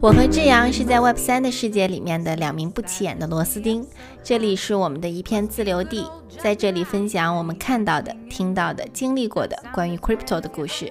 [0.00, 3.86] 我和志阳是在 Web 三的世界里面的两名不起眼的螺丝钉。
[4.22, 6.10] 这里是我们的一片自留地，
[6.42, 10.90] 在这里分享我们看到的、听到的、经历过的关于 Crypto 的故事。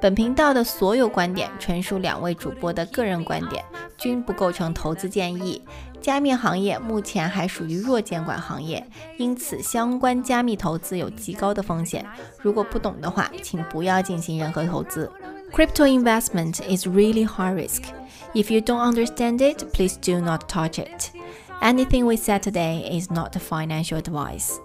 [0.00, 3.64] 本频道的所有观点纯属两位主播的个人观点，
[3.96, 5.62] 均不构成投资建议。
[6.00, 8.84] 加密行业目前还属于弱监管行业，
[9.18, 12.04] 因此相关加密投资有极高的风险。
[12.40, 15.08] 如果不懂的话，请不要进行任何投资。
[15.52, 17.92] Crypto investment is really high risk.
[18.34, 21.10] If you don't understand it, please do not touch it.
[21.60, 24.58] Anything we said today is not financial advice.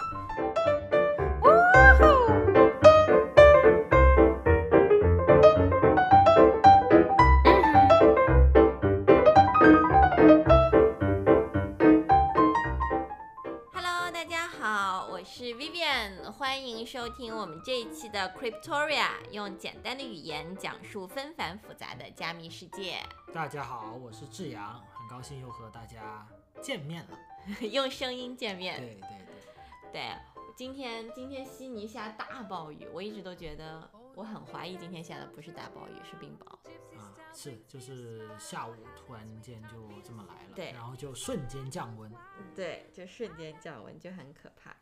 [16.67, 22.97] 迎收听我们这一期的 Cryptoria，用简单的语言讲述纷繁复杂的加密世界。
[23.33, 26.27] 大家好，我是志阳，很高兴又和大家
[26.61, 27.17] 见面了，
[27.71, 28.79] 用声音见面。
[28.79, 30.17] 对对对，对，
[30.55, 36.51] 今天今天悉尼下大暴雨，我一直都觉得我很怀疑今天下的不是大暴雨，是冰雹。
[36.99, 42.11] 啊，是，就是下午突然间就这么来了，对，然后就瞬间降温，
[42.53, 44.75] 对，就瞬间降温，就很可怕。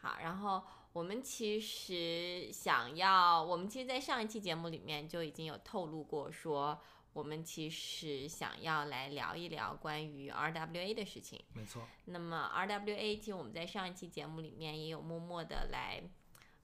[0.00, 0.62] 好，然后。
[0.92, 6.76] 我们其实想要，我们其实，在上一期节目里面就已经有透露过，说
[7.12, 11.40] 我们其实想要来聊一聊关于 RWA 的事情。
[11.54, 11.86] 没错。
[12.06, 16.02] 那么 RWA，其实我们在上一期节目里面也有默默的来，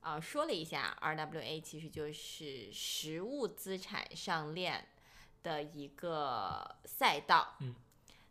[0.01, 4.89] 呃，说了一下 RWA，其实就是实物资产上链
[5.45, 7.55] 的一个赛道。
[7.61, 7.77] 嗯。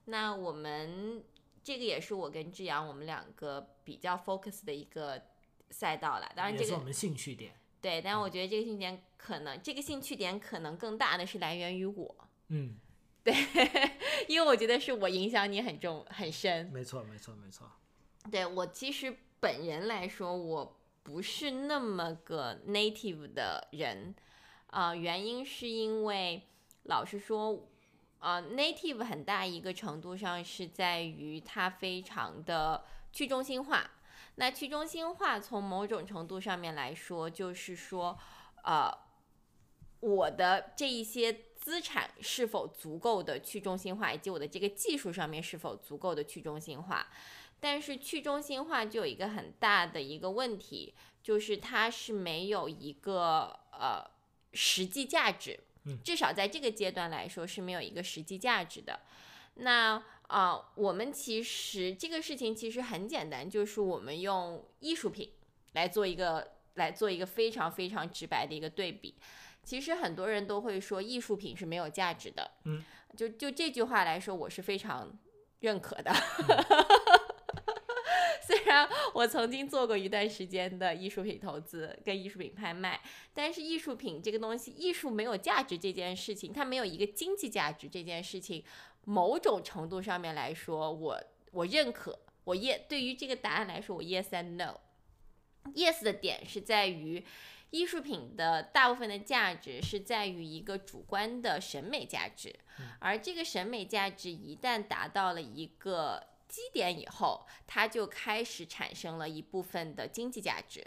[0.07, 1.23] 那我们
[1.63, 5.27] 这个也是我跟志阳我们两个比较 focus 的一个。
[5.69, 7.53] 赛道了，当然这个是我们兴趣点。
[7.81, 12.15] 对，但我觉得这个兴趣点可能，这个兴趣点可能更大的是来源于我。
[12.47, 12.77] 嗯，
[13.23, 13.33] 对，
[14.27, 16.65] 因为我觉得是我影响你很重很深。
[16.67, 17.69] 没错，没错，没错。
[18.31, 24.15] 对我其实本人来说，我不是那么个 native 的人
[24.67, 26.41] 啊，原因是因为
[26.83, 27.67] 老实说，
[28.17, 33.91] 啊，native 很大一个程度上是在于它非常的去中心化。
[34.35, 38.17] 那去中心化从某种程度上面来说，就是说，
[38.63, 38.91] 呃，
[39.99, 47.07] 我的这一些资产是否足够的去中心化，以及我的这个技术上面是否足够的去中心化。
[47.59, 50.93] 但是去中心化就有一个很大的一个问题，
[51.23, 54.05] 就是它是没有一个呃
[54.53, 55.59] 实际价值，
[56.03, 58.99] 至少在这个阶段来说是没有一个实际价值的。
[59.55, 65.31] 那啊，我们其实这个事情其实很简单，就是我们用艺术品
[65.73, 69.15] 来做一个来做一个非常非常直白的一个对比。
[69.63, 72.83] 其实很多人都会说艺术品是没有价值的，嗯，
[73.15, 75.17] 就就这句话来说，我是非常
[75.59, 76.13] 认可的。
[78.45, 83.01] 虽然我曾经做过一段时间的艺术品投资跟艺术品拍卖，
[83.33, 88.63] 但是艺术品这个东西，艺术没有价值这件事情，它没有一个经济价值这件事情。
[89.05, 94.79] 某种程度上面来说，我我认可，我 yes 对于这个答案来说，我 yes and no。
[95.73, 97.25] yes 的点是在于，
[97.71, 102.55] 艺术品的大部分的价值是在于一个主观的审美价值，
[102.99, 110.85] 而这个审美价值一旦达到了一个基点以后，它就开始产生了一部分的经济价值。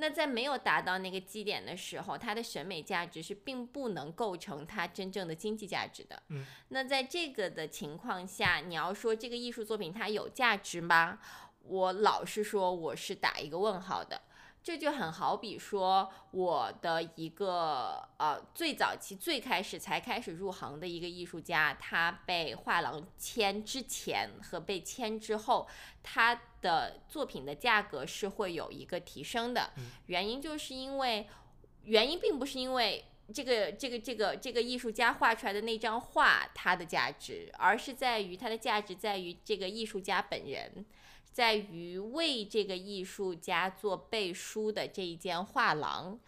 [0.00, 6.22] 那在没有达到那个基点的时候，它的审美价值是并不能构成它真正的经济价值的。
[6.28, 11.18] 嗯，那在这个的情况下，你要说这个艺术作品它有价值吗？
[11.64, 14.22] 我老实说，我是打一个问号的。
[14.62, 25.66] 这就很好比说，我的一个呃最早期最开始才开始入行的一个艺术家，他被画廊签之前和被签之后，
[26.02, 29.70] 他的作品的价格是会有一个提升的。
[30.06, 31.26] 原因就是因为，
[31.84, 40.84] 原因并不是因为这个这个这个这个艺术家画出来的那张画它的价值，而是在于它的价值在于这个艺术家本人。
[41.32, 46.18] 在于为这个艺术家做背书的这一间画廊，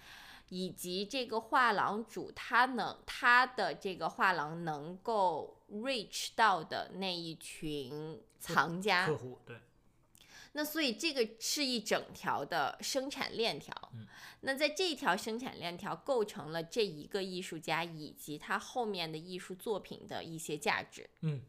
[0.50, 9.56] 以及这个画廊主他能他的这个画廊能够 reach 到的那一群藏家客户，对。
[10.52, 13.74] 那所以这个是一整条的生产链条。
[13.94, 14.06] 嗯。
[14.42, 21.10] 那在这一条生产链条构成了这一个艺术家以及他后面的艺术作品的一些价值。
[21.22, 21.42] 嗯。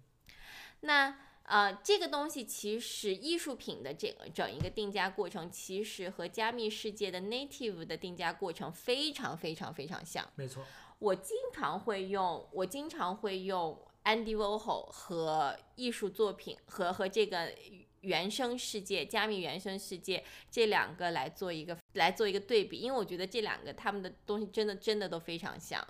[0.80, 1.16] 那。
[1.52, 10.26] 呃，这个东西其实艺术品的这个整一个定价过程，其实和加密世界的 native 的定价过程非常非常非常像。
[10.36, 10.64] 没错，
[10.98, 17.54] 我经常会用，我经常会用 Andy Warhol 和艺术作品和和这个
[18.00, 25.86] 原生世界、加密原生世界这两个来做一个来做一个对比，因为我觉得这两个他们的东西真的真的都非常像。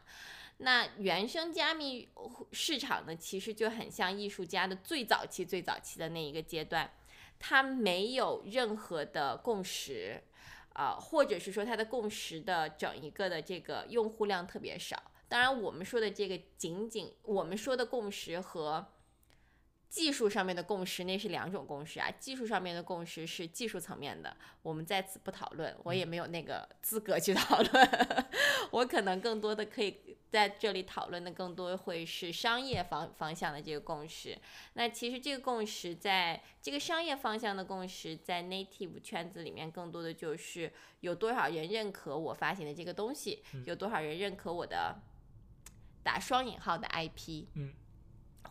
[0.63, 2.07] 那原生加密
[2.51, 6.91] 市场呢，其实就很像艺术家的最早期、最早期的那一个阶段，
[7.39, 10.21] 它没有任何的共识，
[10.73, 15.01] 啊、或者是说它的共识的整一个的这个用户量特别少。
[15.27, 18.85] 当然，我们说的这个仅仅我们说的共识和
[19.91, 22.09] 技术上面的共识，那是两种共识啊。
[22.17, 27.89] 技术上面的共识是技术层面的，我们在此不讨论，我也没有那个资格去讨论。
[28.71, 34.37] 我可能更多的可以在这里讨论的更多会是商业方方向的这个共识。
[34.75, 40.71] 那其实这个共识在这个商业方向的共识，在 native 圈子里面，更多的就是
[41.01, 45.01] 有多少人认可我发行的这个东西，有多少人认可我的
[46.01, 47.73] 打双引号的 IP，嗯，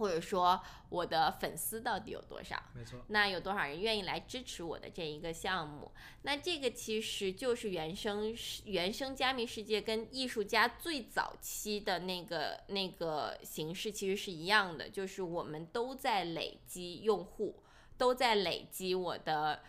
[0.00, 0.58] 或者说
[0.88, 2.60] 我的粉丝到底有多少。
[2.74, 5.92] 没错，那有多少人愿意来支持我的这一个项目？
[6.22, 17.62] 那这个其实就是原生世原生加密世界跟艺术家最早期的那个那个形式其实是一样的，就是我们都在累积用户，
[17.98, 19.62] 都在累积我的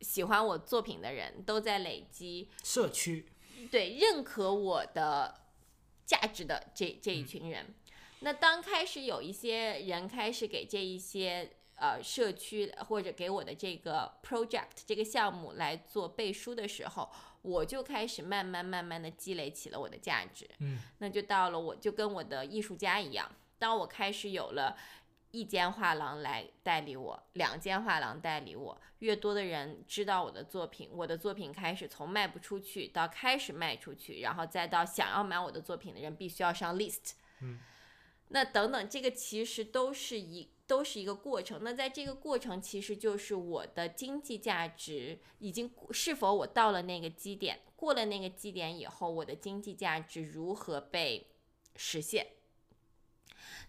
[0.00, 3.26] 喜欢我作品的人，都在累积社区，
[3.70, 5.42] 对认可我的
[6.06, 7.74] 价值的这这一群人。
[8.20, 17.10] 那当开始有一些人开始给这一些呃社区或者给我的这个 project 这个项目来做背书的时候，
[17.42, 20.48] 我就开始慢慢慢慢的积累起了我的价值。
[20.58, 24.76] 嗯，那就到了我就跟我的艺术家一样，当我开始有了。
[25.30, 37.12] 一间画廊来代理我，两间画廊代理我，越多的人知道我的作品，我的作品开始从卖不出去到开始卖出去，然后再到想要买我的作品的人必须要上 list，
[37.42, 37.58] 嗯，
[38.28, 41.60] 那等等，这个其实都是一都是一个过程。
[41.62, 51.28] 那在这个过程，其实就是我的经济价值已经是否我到了那个基点，过了那个基点以后，我的经济价值如何被
[51.74, 52.26] 实现？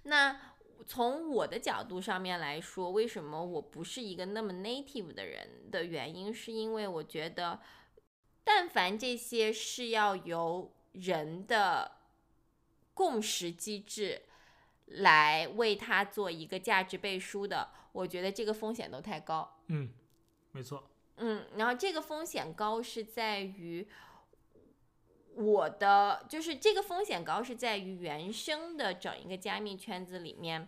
[0.03, 0.56] 那
[0.88, 7.61] 从我的角度上面来说，为什么我不是一个那么 native 的人的原因，是因为我觉得，
[8.44, 11.91] 但凡这些是要由人的
[12.94, 14.23] 共识机制
[14.89, 19.57] 来为它做一个价值背书的，我觉得这个风险都太高。
[19.68, 19.89] 嗯，
[20.51, 23.88] 没错，嗯，然后这个风险高是在于
[25.36, 30.68] 我的，就是这个风险高是在于原生的整一个加密圈子里面，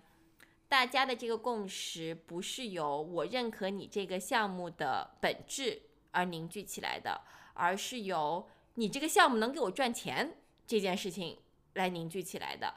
[0.69, 5.81] 大家的这个共识不是由我认可你这个项目的本质
[6.11, 7.21] 而凝聚起来的，
[7.53, 11.39] 而是由你这个项目能给我赚钱这件事情
[11.73, 12.75] 来凝聚起来的。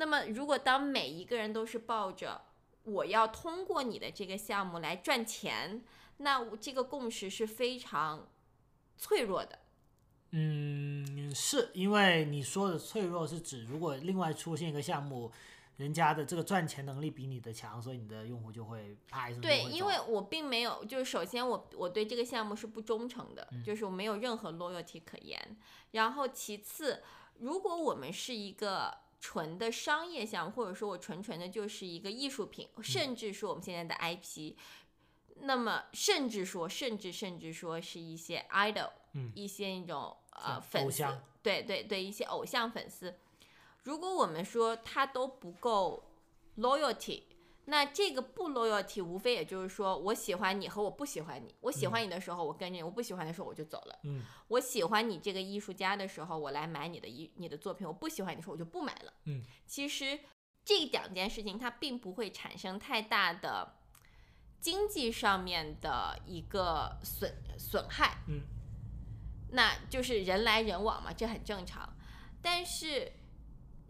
[0.00, 2.40] 那么，如果当每一个人都是抱着
[2.84, 5.84] 我要通过你的这个项目来赚钱，
[6.16, 8.26] 那这个共识是非常
[8.96, 9.58] 脆弱的。
[10.30, 15.30] 嗯，是因为你说的脆弱是指，如果另外出现一个项目，
[15.76, 25.58] 人家的这个赚钱能力比你的强，所以你的用户就会啪一声对，因为我并没有，就是首先我我对这个项目是不忠诚的，就是我没有任何 loyalty 可言。
[25.90, 27.02] 然后其次，
[27.40, 34.54] 如果我们是一个纯的商业项目，或者说我纯纯的就是一个艺术品，甚至说我们现在的 IP，
[35.42, 39.30] 那么甚至说，甚至甚至说是一些 idol，、嗯。
[39.34, 41.04] 一些那种呃粉丝，
[41.42, 43.14] 对对对，一些偶像粉丝，
[43.82, 46.02] 如果我们说他都不够
[46.56, 47.22] loyalty，
[47.70, 53.98] 那这个不 loyalty 无非也就是说我喜欢你和我不喜欢你，我喜欢你的时候我跟着你，我不喜欢的时候我就走了。
[54.02, 59.12] 嗯我喜欢你这个艺术家的时候，我来买你的艺你的作品；我不喜欢你的时候，我就不买了。
[59.26, 60.18] 嗯，其实
[60.64, 63.76] 这两件事情它并不会产生太大的
[64.60, 68.18] 经济上面的一个损损害。
[68.26, 68.42] 嗯，
[69.52, 71.96] 那就是人来人往嘛，这很正常。
[72.42, 73.12] 但是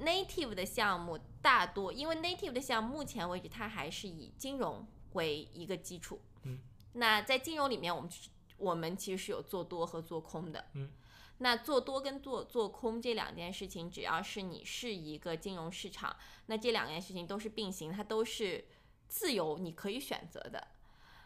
[0.00, 6.20] native 的项目大多，因为 native 的项目目前为止它还是以金融为一个基础。
[6.42, 6.58] 嗯，
[6.94, 8.10] 那在金融里面，我们
[8.56, 10.66] 我们其实是有做多和做空的。
[10.74, 10.90] 嗯，
[11.38, 16.14] 那做多跟做做空这两件事情，只要是你是一个金融市场，
[16.46, 18.66] 那这两件事情都是并行，它都是
[19.08, 20.68] 自由，你可以选择的。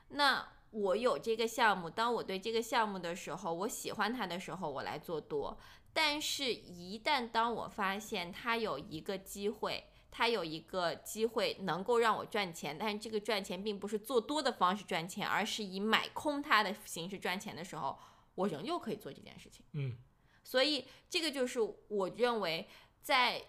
[0.09, 5.59] 那我有这个项目，当我对这个项目的时候，我喜欢它的时候，我来做多。
[5.95, 17.97] 但是，一旦当我发现它有一个机会，它有一个机会能够让我赚钱，但是这个赚钱并不是做多的方式赚钱，而是以买空它的形式赚钱的时候，
[18.35, 19.65] 我仍旧可以做这件事情。
[19.73, 19.97] 嗯
[20.43, 21.59] 所以，这个就是
[21.89, 22.69] 我认为
[23.01, 23.43] 在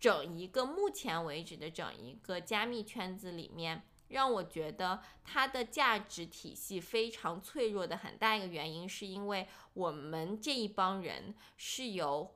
[0.00, 12.34] 整一个目前为止的整一个加密圈子里面，让我觉得它的价值体系非常脆弱的很大一个原因，是因为我们这一帮人是由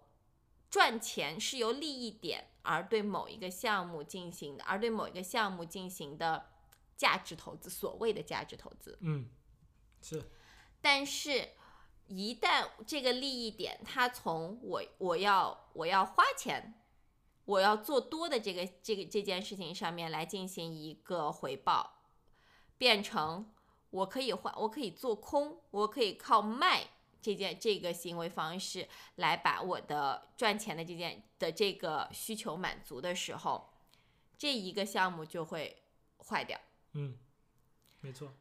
[0.68, 6.50] 赚钱是由利益点而对某一个项目进行的，而对某一个项目进行的
[6.96, 8.98] 价值投资，所谓的价值投资。
[9.00, 9.28] 嗯，
[10.02, 10.22] 是，
[10.80, 11.50] 但是，
[12.08, 16.74] 一旦这个利益点它从我我要我要花钱，
[17.46, 22.02] 我要做多的这个这个这件事情上面来进行一个回报，
[22.76, 23.50] 变成
[23.90, 26.88] 我可以换，我可以做空，我可以靠卖
[27.22, 33.70] 这件这个行为方式来把我的赚钱的这件的这个需求满足的时候，
[34.36, 35.82] 这一个项目就会
[36.28, 36.60] 坏掉。
[36.92, 37.16] 嗯，
[38.00, 38.32] 没错。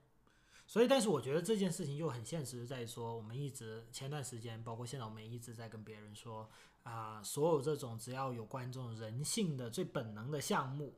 [0.75, 6.49] 所以，但是我觉得这件事情就很现实，在于说，我们一直前段时间，包括现在，我们一直在跟别人说
[6.83, 10.93] 啊、所有这种只要有关这种人性的最本能的项目，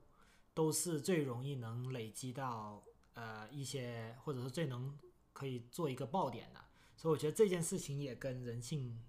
[0.55, 4.97] 都是最容易能累积到呃一些，或者是最能
[5.31, 6.59] 可以做一个爆点的。
[6.95, 8.99] 所以，我觉得这件事情也跟人性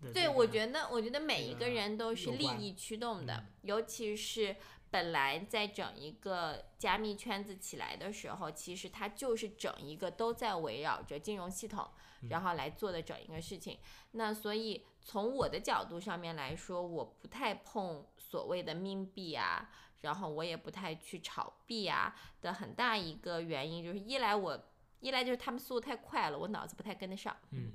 [0.00, 4.56] 的、对，我觉得，我觉得每一个人都是利益驱动的，嗯尤其是
[4.94, 11.84] 本来在整一个加密圈子起来的时候，其实它就是整一个都在围绕着金融系统，
[12.22, 13.76] 嗯然后来做的整一个事情。
[14.12, 19.68] 那所以从我的角度上面来说，我不太碰所谓的冥币啊。
[20.02, 24.62] 然后我也不太去炒币啊的很大一个原因就是一来我
[25.00, 27.34] 一来就是他们速度太快了，我脑子不太跟得上。
[27.52, 27.72] 嗯，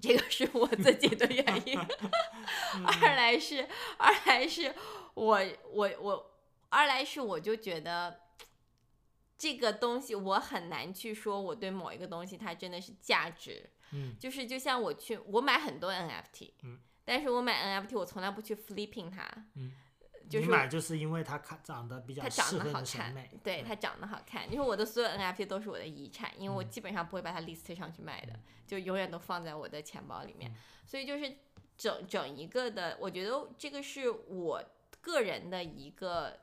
[0.00, 1.76] 这个是我自己的原因。
[3.02, 4.72] 二来是，二来是
[5.14, 5.40] 我
[5.72, 6.30] 我我，
[6.70, 8.20] 二来是我就觉得
[9.36, 13.70] 这个东西我很难去说我对某一个东西它真的是价值。
[13.92, 19.72] 嗯，就是就像我去我买很多 NFT，嗯，但是我买 NFT 我从来不去 flipping 它，嗯，
[20.28, 26.68] 就是你买就是因为它看长得比较它长适合你得好看的审美，，对它长得好看，因为我的所有 NFT 都是我的遗产，因为我嗯。
[26.68, 30.38] 基本上不会把它 list 上去卖的，就永远都放在我的钱包里嗯。
[30.38, 30.54] 面，
[30.86, 31.38] 所以就是
[31.78, 34.62] 整整一个的，我觉得这个是我
[35.00, 36.38] 个人的一个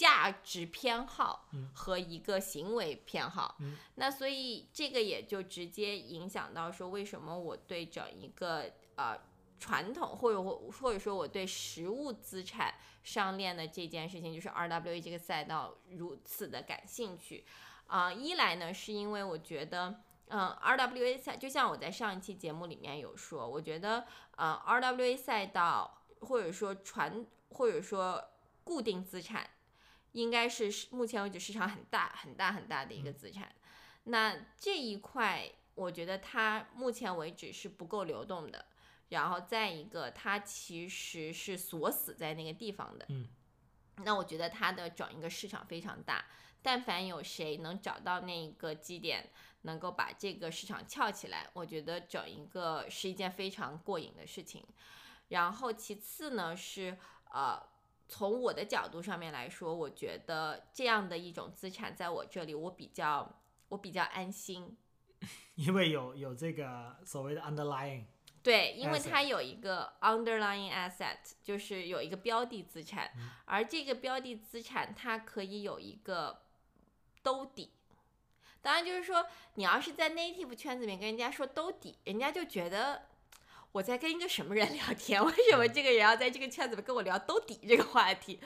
[0.00, 3.76] 价值偏好嗯和一个行为偏好，嗯。
[3.96, 9.18] 那所以这个也就直接影响到说为什么我对整一个呃
[9.58, 17.44] 传统或者或或者说我对实物资产上链的这件事情，就是 RWA 这个赛道如此的感兴趣。
[17.86, 20.02] 啊、一来呢是因为我觉得。
[20.32, 28.24] 嗯，RWA 赛就像我在上一期节目里面有说，我觉得呃 RWA 赛道或者说传或者说
[28.62, 29.50] 固定资产，
[30.12, 33.50] 应该是市目前为止市场很大很大很大的一个资产。
[34.04, 38.66] 那这一块，我觉得它目前为止是不够流动的。
[39.10, 43.06] 然后再一个，它其实是锁死在那个地方的。
[43.08, 43.28] 嗯。
[44.04, 46.24] 那我觉得它的整一个市场非常大，
[46.62, 49.30] 但凡有谁能找到那一个基点，
[49.62, 54.64] 能够把这个市场撬起来，我觉得整一个是一件非常过瘾的事情。
[55.28, 56.96] 然后其次呢是
[57.32, 57.60] 呃，
[58.10, 64.76] 从我的角度上面来说，我觉得这样的一种资产在我这里，我比较我比较安心。
[65.54, 68.06] 因为有有这个所谓的 underlying，
[68.42, 73.12] 对，因为它有一个 underlying asset，就是有一个标的资产，
[73.44, 76.42] 而这个标的资产它可以有一个
[77.22, 77.74] 兜底。
[78.62, 83.09] 当然，就是说你要是在 native 圈子里面跟人家说兜底，人家就觉得
[83.72, 85.22] 我在跟一个什么人聊天？
[85.24, 88.40] 为什么这个人要在这个圈子里跟我聊兜底这个话题？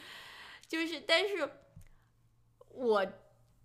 [0.66, 1.48] 就是，但是
[2.68, 3.06] 我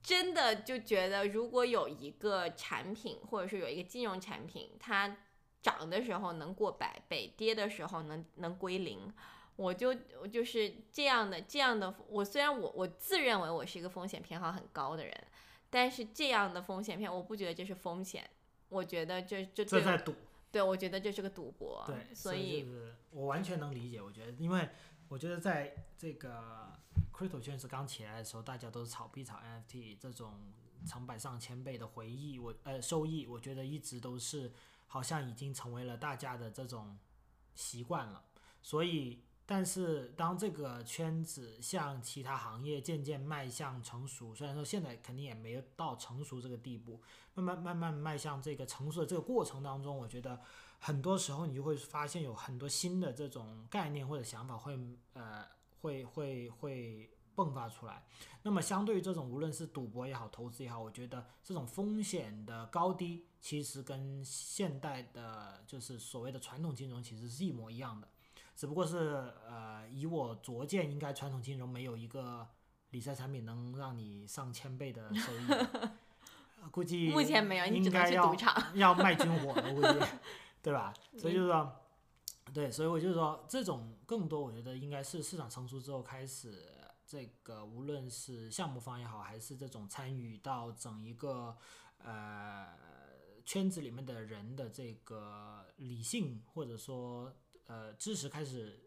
[0.01, 5.17] 真的就觉得，如果有一个产品，或者是有一个金融产品，它
[5.61, 9.13] 涨的时候能过百倍，跌的时候能能归零，
[9.57, 11.93] 我就我就是这样的这样的。
[12.07, 15.27] 我虽然我我自认为我是一个风险偏好很高的人，
[15.69, 18.29] 但是这样的风险偏，我不觉得这是风险，
[18.69, 20.15] 我觉得这这这在赌。
[20.51, 24.01] 对我觉得这是个赌博，对，所以就是我完全能理解。
[24.01, 24.69] 我觉得，因为
[25.07, 26.73] 我觉得在这个
[27.13, 30.33] crypto 圈子刚起来的时候，大家都是炒币、炒 NFT 这种
[30.87, 34.51] 成百上千倍的回忆，我呃收益，我觉得一直都是
[34.87, 36.97] 好像已经成为了大家的这种
[37.53, 38.23] 习惯了。
[38.61, 47.01] 所以，但是当这个圈子向其他行业渐渐迈向成熟，虽然说现在肯定也没有到成熟这个地步，
[47.33, 50.39] 慢慢慢慢迈向这个成熟的这个过程当中，我觉得
[50.77, 54.77] 很多时候你就会发现有很多新的这种概念或者想法会
[55.13, 55.43] 呃
[55.81, 58.03] 会会会迸发出来。
[58.43, 68.07] 那么相对于这种无论是赌博也好，投资也好，我觉得这种风险的高低其实跟现代的就是所谓的传统金融其实是一模一样的。
[68.59, 68.97] 只不过是
[69.47, 72.45] 呃，以我拙见，应该传统金融没有一个
[72.89, 75.47] 理财产品能让你上千倍的收益，
[76.69, 78.77] 估计目前没有，你只能应该要去赌场。
[78.77, 80.05] 要卖军火了，估计，
[80.61, 80.93] 对吧？
[81.17, 81.73] 所以就是说，
[82.53, 86.61] 对，所以我就说，这种更多，我觉得应该是市场成熟之后开始，
[87.07, 91.55] 这个无论是项目方也好，还是这种参与到整一个
[91.99, 92.67] 呃
[93.45, 97.33] 圈子里面的人的这个理性或者说
[97.69, 98.79] 呃知识开始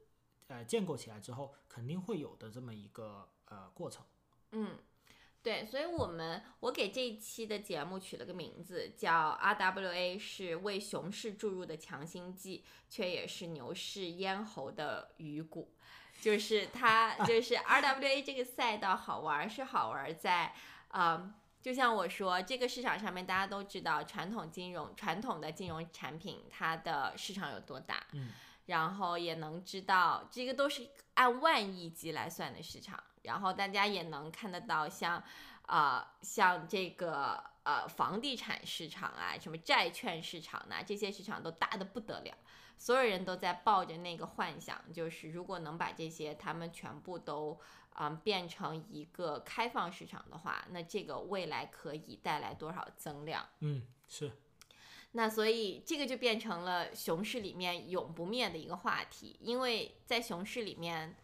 [0.49, 4.05] 呃建构起来之后，肯定会有的这么一个呃过程。
[4.51, 4.77] 嗯，
[5.43, 15.73] 对，所以我们我给这一期的节目取了个名字，叫 RWA 是为熊市注入的强心剂，却也是牛市咽喉的鱼骨。
[16.21, 20.55] 就是它，就是 RWA 这个赛道好玩是好玩在，
[20.91, 28.31] 嗯，就像我说，这个市场上面大家都知道，传统金融、传统的金融产品它的市场有多大，嗯，
[28.67, 35.23] 然后也能知道这个都是按万亿级来算的市场，然后大家也能看得到像，
[35.67, 42.35] 呃，像这个呃房地产市场啊，什么债券市场呐、这些市场都大的不得了。
[42.79, 47.57] 所有人都在抱着那个幻想，就是如果能把这些他们全部都
[47.95, 53.47] 嗯变成一个开放市场的话，那这个未来可以带来多少增量？
[53.61, 54.33] 嗯，是，
[55.13, 61.15] 那所以这个就变成了熊市里面永不灭的一个话题，因为在熊市里面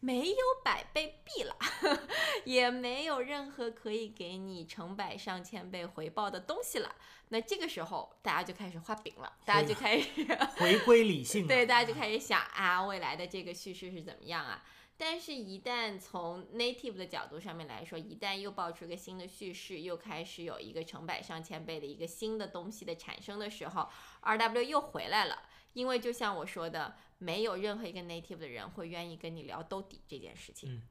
[0.00, 1.56] 没有百倍币了，
[2.44, 6.94] 也没有任何可以给你成百上千倍回报的东西了。
[7.30, 10.24] 那这个时候大家就开始画饼了，大家就开始
[10.56, 11.46] 回归理性。
[11.46, 14.62] 对，大家就开始想啊，未来的这个叙事是怎么样啊？
[15.00, 23.88] 但是，一旦从 native 的角度上面来说，一旦又爆出一个新的叙事，又开始有一个成百上千倍的一个新的东西的产生的时候
[24.22, 25.44] ，RW 又回来了。
[25.74, 30.74] 因为就像我说的，没有任何一个 native 的人会愿意跟你聊兜底这件事情。
[30.74, 30.82] 嗯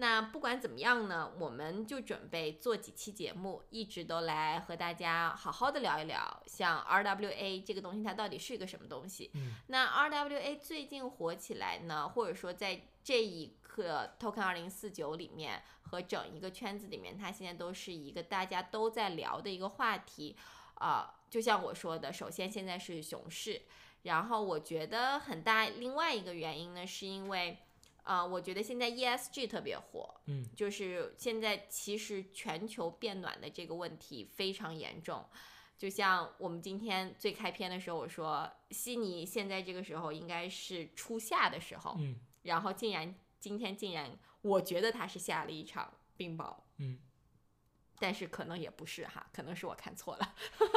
[0.00, 9.32] 那不管怎么样呢，我们就准备做几期节目，一直都来和大家好好的聊一聊，像 RWA 这个东西它到底是一个什么东西。
[9.34, 20.36] 嗯那 RWA 最近火起来呢，或者说在这一刻 Token 二零四九里面和整一个圈子里面，它现在都是一个大家都在聊的一个话题。
[20.74, 23.62] 啊、就像我说的，首先现在是熊市，
[24.02, 27.58] 然后我觉得很大另外一个原因呢，是因为。
[28.08, 35.22] 啊、我觉得现在 ESG 特别火，嗯，就是现在其实全球变暖的这个问题非常严重。
[35.76, 42.16] 就像我们今天最开篇的时候，我说悉尼现在这个时候应该是初夏的时候，嗯。
[42.44, 46.98] 然后竟然今天竟然，我觉得它是下了一场冰雹，嗯，
[48.00, 50.34] 但是可能也不是哈，可能是我看错了。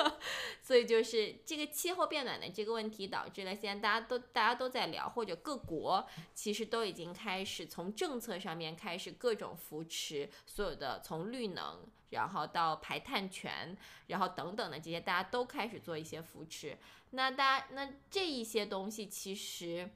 [0.63, 16.77] 所以就是这个气候变暖的这个问题，导致了现在大家都大家都在聊，或者各国其实都已经开始从政策上面开始各种扶持所有的从绿能，然后到排碳权，然后等等的这些，大家都开始做一些扶持。
[17.12, 19.89] 那大家那这一些东西其实。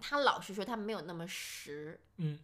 [0.00, 2.38] 它老实说，它没有那么实，嗯，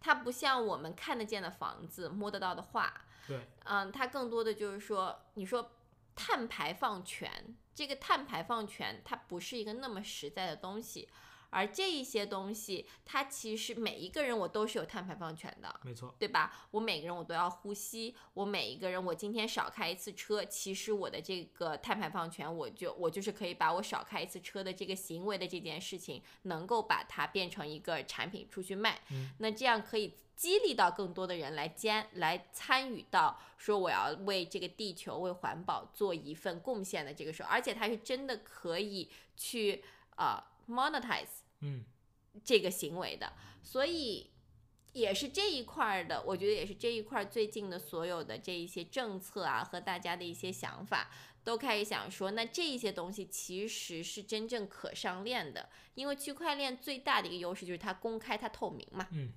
[0.00, 2.92] 它不像我们看得见的房子、摸得到的画，
[3.26, 5.72] 对，嗯，它更多的就是说，你说
[6.14, 11.08] 碳排放权，这个碳排放权它不是一个那么实在的东西，
[11.50, 16.68] 而这一些东西，它其实每一个人我都是有碳排放权的，没错，对吧？
[16.70, 39.82] 我每个人我都要呼吸，我每一个人我今天少开一次车，其实我的这个碳排放权，我就我就是可以把我少开一次车的这个行为的这件事情，能够把它变成一个产品出去卖，嗯那这样可以激励到更多的人来兼来参与到说我要为这个地球为环保做一份贡献的这个时候，而且它是真的可以去
[40.16, 41.42] 呃 monetize。
[41.60, 41.84] 嗯
[42.44, 43.32] 这个行为的，
[43.64, 44.30] 所以
[44.92, 51.10] 也是这一块儿的，我觉得也是这一块儿最近的所有的这一些政策啊和大家的一些想法，
[51.42, 59.08] 都开始想说，那这一些东西其实是真正可上链的，因为区块链最大的一个优势就是它公开、它透明嘛。
[59.10, 59.32] 嗯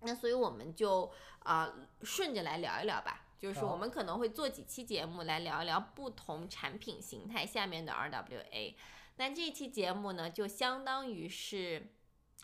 [0.00, 8.74] 那所以我们就啊、顺着来聊一聊吧，就是好我们可能会做几期节目来聊一聊不同产品形态下面的 RWA。
[9.16, 11.92] 那这期节目呢，就相当于是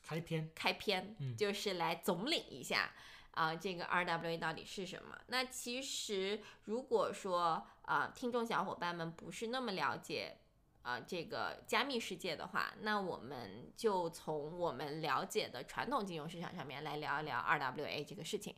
[0.04, 2.90] 开篇，开篇，嗯就是来总领一下
[3.32, 5.18] 啊、这个 RWA 到底是什么？
[5.28, 10.38] 那其实如果说啊、听众小伙伴们不是那么了解。
[10.84, 18.52] 啊、这个加密世界的话，那我们就从我们了解的传统金融市场上面来聊一聊 RWA 这个事情。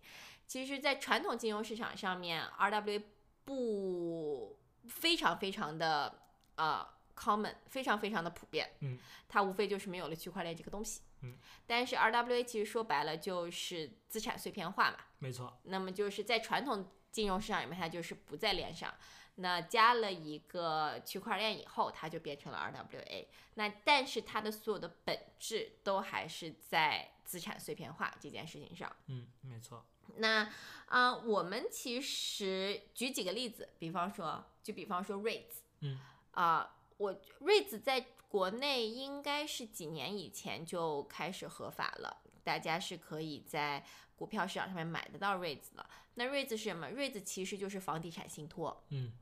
[0.47, 3.03] 其实，在传统金融市场上面，RWA
[3.45, 6.23] 不非常非常的
[6.55, 8.73] 呃 common，非常非常的普遍。
[8.81, 8.99] 嗯，
[9.29, 11.03] 它无非就是没有了区块链这个东西。
[11.23, 14.99] 嗯，但是 RWA 其实说白了就是资产碎片化嘛。
[15.19, 15.59] 没错。
[15.65, 18.93] 那么就是在传统金融市场里面，它就是不在链上。
[19.37, 23.27] 那加了一个区块链以后，它就变成了 RWA。
[23.55, 28.95] 那但是它的所有的本质都还是在资产碎片化这件事情上。
[29.07, 29.85] 嗯，没错。
[30.17, 30.49] 那
[30.87, 35.63] 啊，我们其实举几个例子，比方说，就比方说 REITs。
[35.81, 35.99] 嗯。
[36.33, 43.85] 啊，我 REITs 在国内应该是几年以前就开始合法了，大家是可以在
[44.17, 45.89] 股票市场上面买得到 REITs 了。
[46.15, 48.85] 那 REITs 是什么？REITs 其实就是房地产信托。
[48.91, 49.13] 嗯。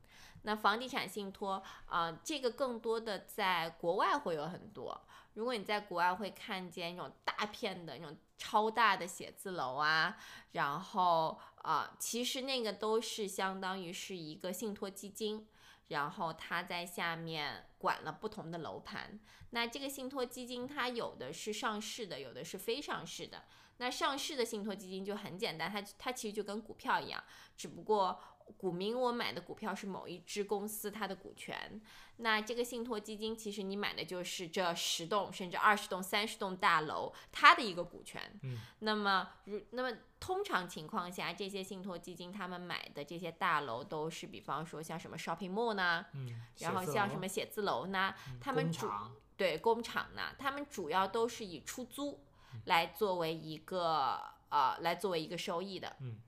[0.45, 4.99] 那房地产信托啊，这个更多的在国外会有很多。
[5.35, 10.17] 如果你在国外会看见那种大片的那种超大的写字楼啊，
[10.51, 15.47] 然后啊，其实那个都是相当于是一个信托基金，
[15.93, 19.19] 然后他在下面管了不同的楼盘。
[19.51, 23.43] 那这个信托基金它有的是上市的，有的是非上市的。
[23.77, 27.23] 那上市的信托基金就很简单，它它其实就跟股票一样，
[27.55, 28.19] 只不过。
[28.57, 31.81] 股民，我买的股票是某一只公司它的股权，
[32.17, 38.21] 那这个信托基金其实你买的就是这十栋甚至二十栋、三十栋大楼它的一个股权。
[38.43, 46.05] 嗯，那么如那么通常情况下，这些信托基金他们买的这些大楼都是，比方说像什么 shopping mall 呢？
[46.13, 48.13] 嗯，然后像什么写字楼呢？
[48.39, 48.89] 他们主
[49.35, 52.23] 对工厂呢，他们主要都是以出租
[52.65, 55.95] 来作为一个呃来作为一个收益的。
[55.99, 56.19] 嗯。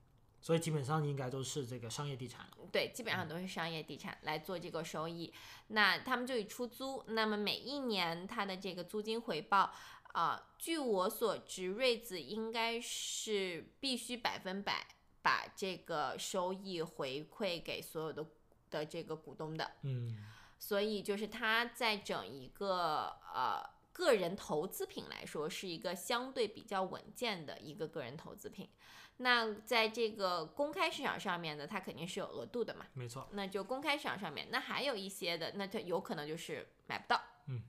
[0.46, 2.56] 所以基本上应该都是这个商业地产了。
[2.70, 5.34] 对，基本上都是商业地产来做这个收益。
[5.66, 9.72] 那他们就以出租，那么每一年它的这个租金回报，
[10.12, 14.86] 啊，据我所知，瑞子应该是必须百分百
[15.20, 18.24] 把这个收益回馈给所有的
[18.70, 19.72] 的这个股东的。
[19.82, 20.16] 嗯。
[20.60, 28.68] 所以就是它在整一个呃个人投资品来说，是一个相对比较稳健的一个个人投资品。
[29.16, 32.84] 那在这个公开市场上面呢，它肯定是有额度的嘛。
[32.92, 33.26] 没错。
[33.32, 37.18] 那就公开市场上面，那还有一些的，那它有可能就是买不到。
[37.48, 37.62] 嗯。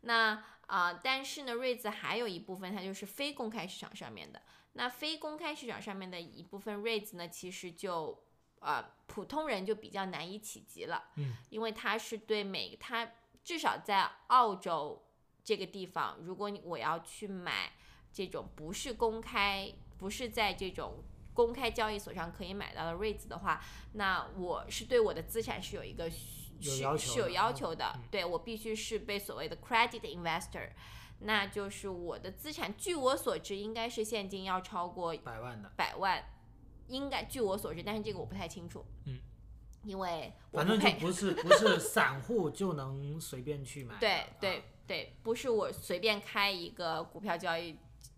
[0.00, 4.42] 那啊，但是呢，瑞子还有一部分它就是非公开市场上面的。
[4.72, 8.24] 那非公开市场上面的一部分瑞子呢，其实就
[8.58, 11.04] 啊，普通人就比较难以企及了。
[11.14, 11.36] 嗯。
[11.50, 13.12] 因为它是对每它
[13.44, 15.06] 至少在澳洲
[15.44, 17.72] 这个地方，如果你我要去买
[18.12, 19.72] 这种不是公开。
[20.00, 30.70] 不是在这种公开交易所上可以买到的 REITs 的话，那我是对我的资产是有一个有是有要求的，对我必须是被所谓的 credit investor，
[31.18, 36.24] 那就是我的资产，据我所知应该是现金要超过百万的，百万，
[36.88, 39.18] 应该据我所知，但是这个我不太清楚，嗯，
[39.84, 47.76] 因为反正就不是 不是散户就能随便去买，对对对，不是我随便开一个股票交易。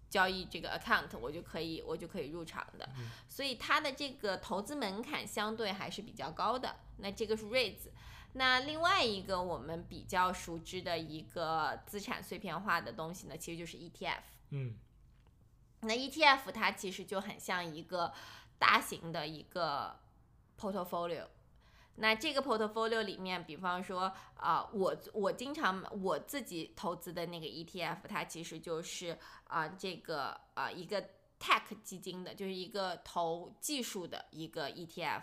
[0.09, 2.87] 交易这个 account 我就可以我就可以入场的，
[3.31, 6.77] 所以它的这个投资门槛相对还是比较高的。
[6.99, 7.89] 那这个是 raise，
[8.35, 14.21] 那另外一个我们比较熟知的一个资产碎片化的东西呢，其实就是 ETF。
[14.51, 14.75] 嗯，
[15.81, 18.13] 那 ETF 它其实就很像一个
[18.59, 19.99] 大型的一个
[20.61, 21.25] portfolio。
[21.97, 31.03] 那这个 portfolio 里面，比方说啊，我我经常我自己投资的那个 ETF，它其实就是啊这个啊一个
[31.39, 35.23] tech 基金的，就是一个投技术的一个 ETF。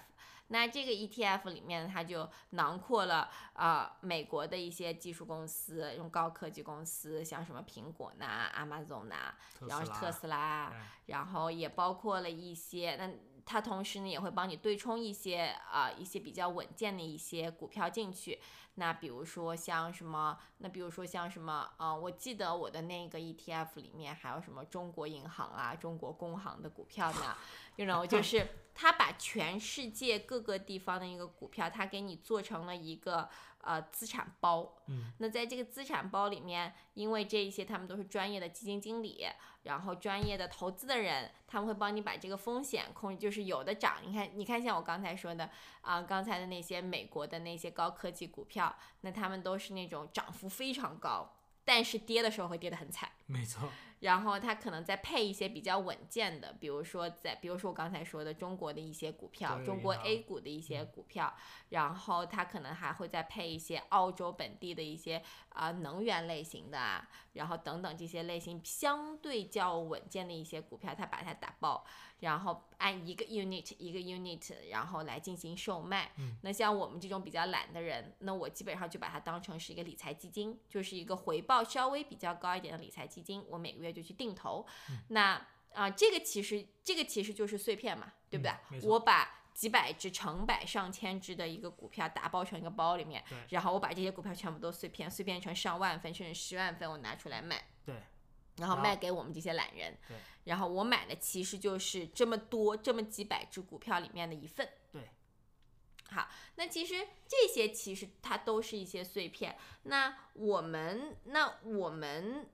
[0.51, 9.33] 那这个 ETF 里面，它就囊括了啊美国的一些技术公司，用高科技公司，像什么苹果呐、Amazon 呐，
[9.67, 10.71] 然后特斯拉，
[11.07, 13.11] 然后也包括了一些那。
[13.45, 18.39] 它同时呢也会帮你对冲一些啊一些比较稳健的一些股票进去，
[18.75, 27.35] 那比如说像什么，那比如说像什么啊，我记得我的那个 ETF 里面还有什么中国银行啊、中国工行的股票呢，
[27.77, 33.29] you know 就是它把全世界各个地方的一个股票，它给你做成了一个。
[33.61, 39.25] 呃，资产包，嗯，那在这个资产包里面，因为这一些他们都是专业的基金经理，
[39.63, 45.49] 然后专业的投资的人，他们会帮你把这个风险控，就是有的涨，你看，你看像我刚才说的
[45.81, 53.69] 啊，刚才的那些美国的那些高科技股票，那他们都是那种涨幅非常高，但是跌的时候会跌得很惨，没错，
[53.99, 61.33] 然后它可能再配一些比较稳健的，比如说在，比如说我刚才说的中国的一些股票，中国 A 股的一些股票，
[61.69, 71.85] 然后它可能还会再配一些澳洲本地的一些啊、能源类型的啊，然后等等这些类型相对较稳健的一些股票，它把它打爆，
[72.19, 76.11] 然后按一个 unit 一个 unit，然后来进行售卖。
[76.17, 84.65] 嗯那像我们这种比较懒的人，那我基本上就把它当成是一个理财基金，就是一个回报稍微比较高一点的理财基金，我每个月就去定投。
[84.89, 88.51] 嗯那啊、这个其实这个其实就是碎片嘛，对不对？
[88.71, 97.63] 嗯我把几百只、成百上千只的一个股票打包成一个包里面，然后我把这些股票全部都碎片，碎片成上万份甚至十万份，我拿出来卖。
[97.85, 97.93] 对，
[98.57, 100.17] 然后然后卖给我们这些懒人对，
[100.49, 104.67] 然后我买的其实就是这么多这么几百只股票里面的一份。
[104.91, 105.09] 对，
[106.09, 109.55] 好，那其实这些其实它都是一些碎片。
[109.83, 112.49] 那我们那我们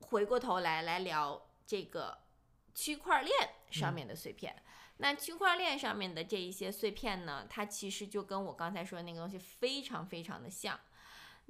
[0.00, 2.22] 回过头来来聊这个
[2.74, 4.62] 区块链上面的碎片。
[5.00, 10.80] 那区块链上面的这一些碎片呢，它其实就跟我刚才说的那个东西非常非常的像。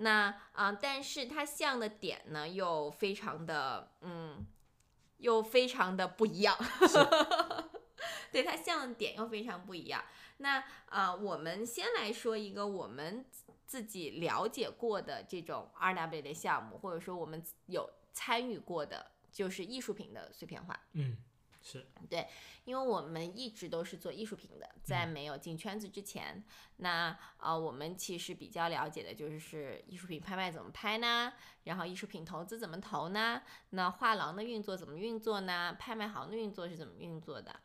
[0.01, 4.47] 那啊、但是它像的点呢，又非常的嗯，
[5.19, 6.57] 又非常的不一样。
[8.33, 10.05] 对它像的点又非常不一样。
[10.39, 13.25] 那啊、我们先来说一个我们
[13.67, 20.79] 自己了解过的这种 RW 的项目，或者说我们有参与过的，就是艺术品的碎片化。
[20.93, 21.17] 嗯，
[21.71, 21.87] 是，
[22.65, 26.43] 因为我们一直都是做艺术品的，在没有进圈子之前，
[26.77, 31.33] 那呃，我们其实比较了解的就是艺术品拍卖怎么拍呢？
[31.65, 33.43] 然后艺术品投资怎么投呢？
[33.71, 35.77] 那画廊的运作怎么运作呢？
[35.79, 37.61] 拍卖行的运作是怎么运作的？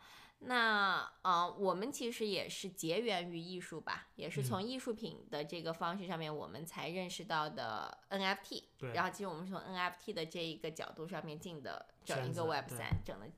[0.45, 8.63] 那呃，我们其实也是结缘于艺术吧，也是从艺术品的这个方式上面，我们才认识到的 NFT。
[8.77, 13.29] 对然后其实我们是从 NFT 的这一个角度上面进的整一个 Web 对三整的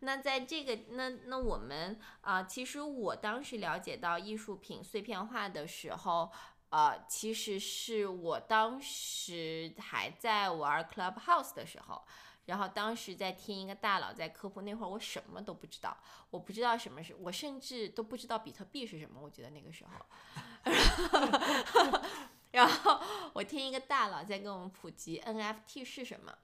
[0.00, 6.30] 那在这个那那我们啊、其实我当时了解到艺术品碎片化的时候，
[6.70, 12.02] 呃，其实是我当时还在玩 Clubhouse 的时候。
[12.46, 15.96] 然后当时在听一个大佬在科普，那会儿我什么都不知道，
[16.30, 19.20] 我不知道什么是，我甚至都不知道比特币是什么。
[19.20, 20.06] 我觉得那个时候，
[22.52, 23.00] 然后
[23.32, 26.38] 我听一个大佬在跟我们普及 NFT 是什么，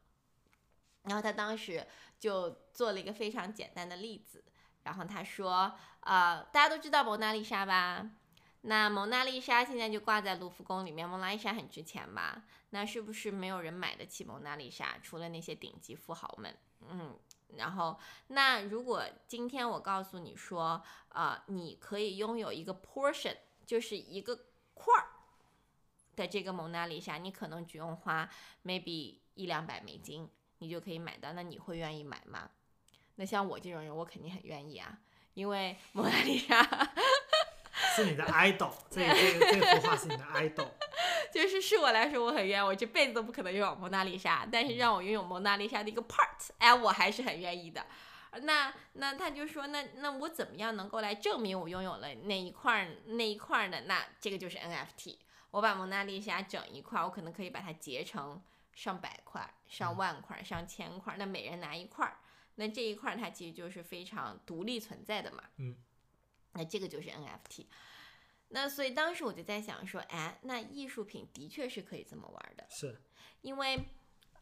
[1.05, 1.87] 然后他当时
[2.19, 4.45] 就做了一个非常简单的例子，
[4.83, 8.11] 然后他说，呃，大家都知道蒙娜丽莎吧？
[8.63, 12.45] 那蒙娜丽莎现在就挂在卢浮宫里面，蒙娜丽莎很值钱吧？
[12.71, 14.99] 那是不是没有人买得起蒙娜丽莎？
[15.03, 16.57] 除了那些顶级富豪们，
[16.89, 17.19] 嗯。
[17.57, 23.37] 然后，那如果今天我告诉你说，呃，你可以拥有一个 portion，
[23.67, 24.35] 就是一个
[24.73, 25.07] 块儿
[26.17, 28.27] 的这个蒙娜丽莎，你可能只用花
[28.65, 30.27] maybe 一两百美金，
[30.63, 32.49] 你就可以买到，那你会愿意买吗？
[33.17, 34.97] 那像我这种人，我肯定很愿意啊，
[35.35, 36.63] 因为蒙娜丽莎
[37.97, 40.69] 是你的 idol， 这这这幅画是你的 idol，
[41.35, 47.85] 就是是我来说，我很愿意，我这辈子都不可能拥有蒙娜丽莎，但是让我拥有蒙娜丽莎的一个 part，哎，我还是很愿意的。
[48.43, 53.83] 那那他就说，那那我怎么样能够来证明我拥有了那一块儿那一块儿呢？
[53.87, 55.17] 那这个就是 NFT。
[55.51, 58.41] 我把蒙娜丽莎整一块儿，我可能可以把它截成
[58.75, 62.19] 上百块、上万块、上千块，那每人拿一块儿，
[62.57, 65.45] 那这一块儿它其实就是非常独立存在的嘛。
[65.57, 65.77] 嗯，
[66.53, 67.67] 那这个就是 NFT。
[68.55, 73.01] 那所以当时我就在想说，哎，那艺术品的确是可以这么玩的，是，
[73.41, 73.89] 因为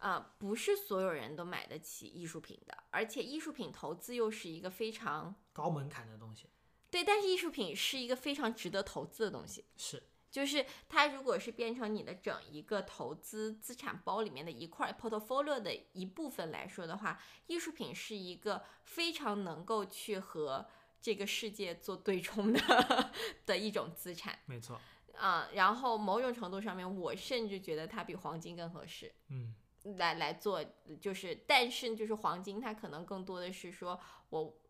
[0.00, 6.48] 啊，不是所有人都买得起艺术品的，而且艺术品投资又是一个非常高门槛的东西，
[6.90, 9.64] 对，但是艺术品是一个非常值得投资的东西。
[9.76, 20.68] 是，就是它如果是变成你的整一个投资资产包里面的一块 portfolio 的一部分来说的话，艺术品是一个非常能够去和
[21.00, 22.60] 这个世界做对冲的
[23.44, 24.80] 的一种资产没错，
[25.16, 29.12] 啊、然后某种程度上面，我甚至觉得它比黄金更合适。
[29.28, 29.54] 嗯，
[29.96, 30.64] 来来做，
[31.00, 34.60] 就是但是就是黄金，它可能更多的是说我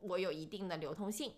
[0.00, 1.34] 我有一定的流通性，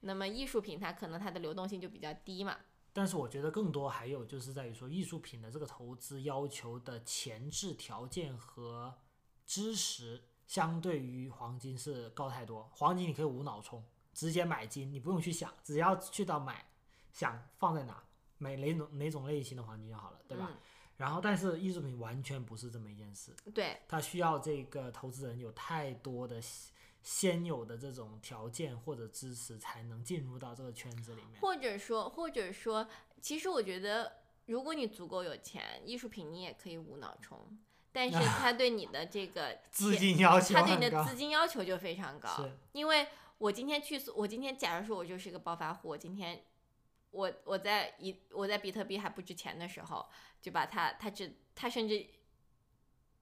[0.00, 2.58] 那么艺术品它可能它的流动性就比较低嘛。
[2.96, 8.94] 但是我觉得更多还有就是在于说，艺术品的这个投资要求的前置条件和
[9.44, 12.66] 知识，相对于黄金是高太多。
[12.72, 16.64] 黄金你可以无脑冲，直接买金，你不用去想，只要去到买，
[17.12, 18.02] 想放在哪，
[18.38, 20.50] 买哪种哪种类型的黄金就好了，对吧？
[20.96, 23.52] 然后，但是艺术品完全不是这么一件事，嗯？
[23.52, 26.40] 对，它需要这个投资人有太多的
[27.06, 31.40] 先先有的这种条件或者知识，才能进入到这个圈子里面。
[31.40, 32.88] 或者说或者说，
[33.22, 34.16] 其实我觉得，
[34.46, 37.56] 如果你足够有钱，艺术品你也可以无脑冲。
[37.92, 42.28] 但是 他对你的这个资金要求他对你的资金要求就非常高，
[42.72, 43.06] 因为
[43.38, 46.42] 我今天去，我今天假如说我就是一个暴发户，我今天
[47.12, 50.04] 我我在一我在比特币还不值钱的时候，
[50.42, 52.04] 就把它它只它甚至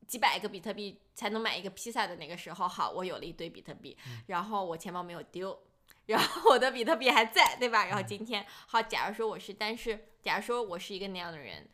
[0.07, 5.59] 几百个比特币才能买一个披萨的那个时候，好，我有了一堆比特币，然后我钱包没有丢。
[6.07, 7.87] 然后我的比特币还在，对吧？
[7.87, 11.67] 然后今天好，假如说我是，但是假如说我是一个那样的人，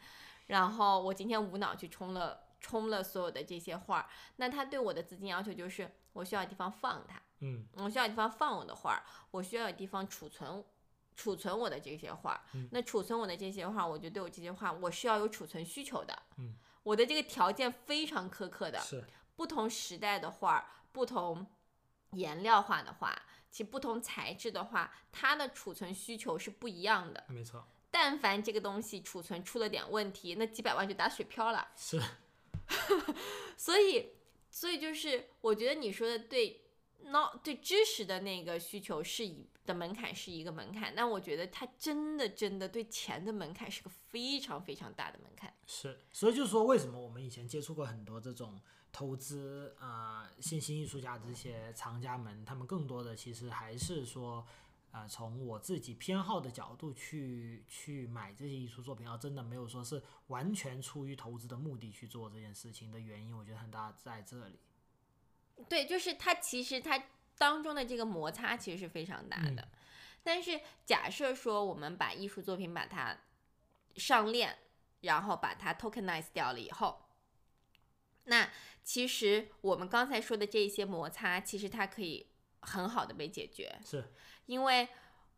[0.46, 10.64] 然后我今天无脑去充了充了所有的这些画，那他对我的资金要求就是我需要地方放它，嗯我需要地方放我的画，我需要有地方储存
[11.16, 12.40] 储存我的这些画。
[12.54, 16.16] 嗯那储存我的这些画，我就对我这些画，我是要有储存需求的。
[16.38, 19.04] 嗯，我的这个条件非常苛刻的，是
[19.36, 21.46] 不同时代的画，不同
[22.12, 27.24] 颜料画的画，其不同材质的画，它的储存需求是不一样的。
[27.28, 31.68] 没错，但凡这个东西储存出了点问题，那几百万就打水漂了。
[31.76, 32.00] 是
[33.56, 34.12] 所以，
[34.50, 36.62] 所以就是我觉得你说的对
[37.06, 45.52] ，no 对知识的那个需求是一的门槛是一个门槛，但我觉得它真的真的对钱的门槛是个非常非常大的门槛。
[45.66, 48.60] 是，所以就是说，为什么我们以前接触过很多这种
[48.90, 54.44] 投资啊、呃新兴艺术家这些藏家们，他们更多的其实还是说，
[54.90, 64.58] 呃，从我自己偏好的角度去去买这些艺术作品，而真的没有说是完全出于投资的目的去做这件事情的原因，我觉得很大在这里。
[65.68, 67.02] 对，就是它其实它
[67.38, 69.68] 当中的这个摩擦其实是非常大的。
[70.22, 73.16] 但是假设说我们把艺术作品把它
[73.96, 74.58] 上链，
[75.00, 77.06] 然后把它 tokenize 掉了以后，
[78.24, 78.50] 那
[78.82, 82.26] 其实我们刚才说的这一些摩擦，其实它可以
[82.60, 84.12] 很好的被解决，是
[84.46, 84.88] 因为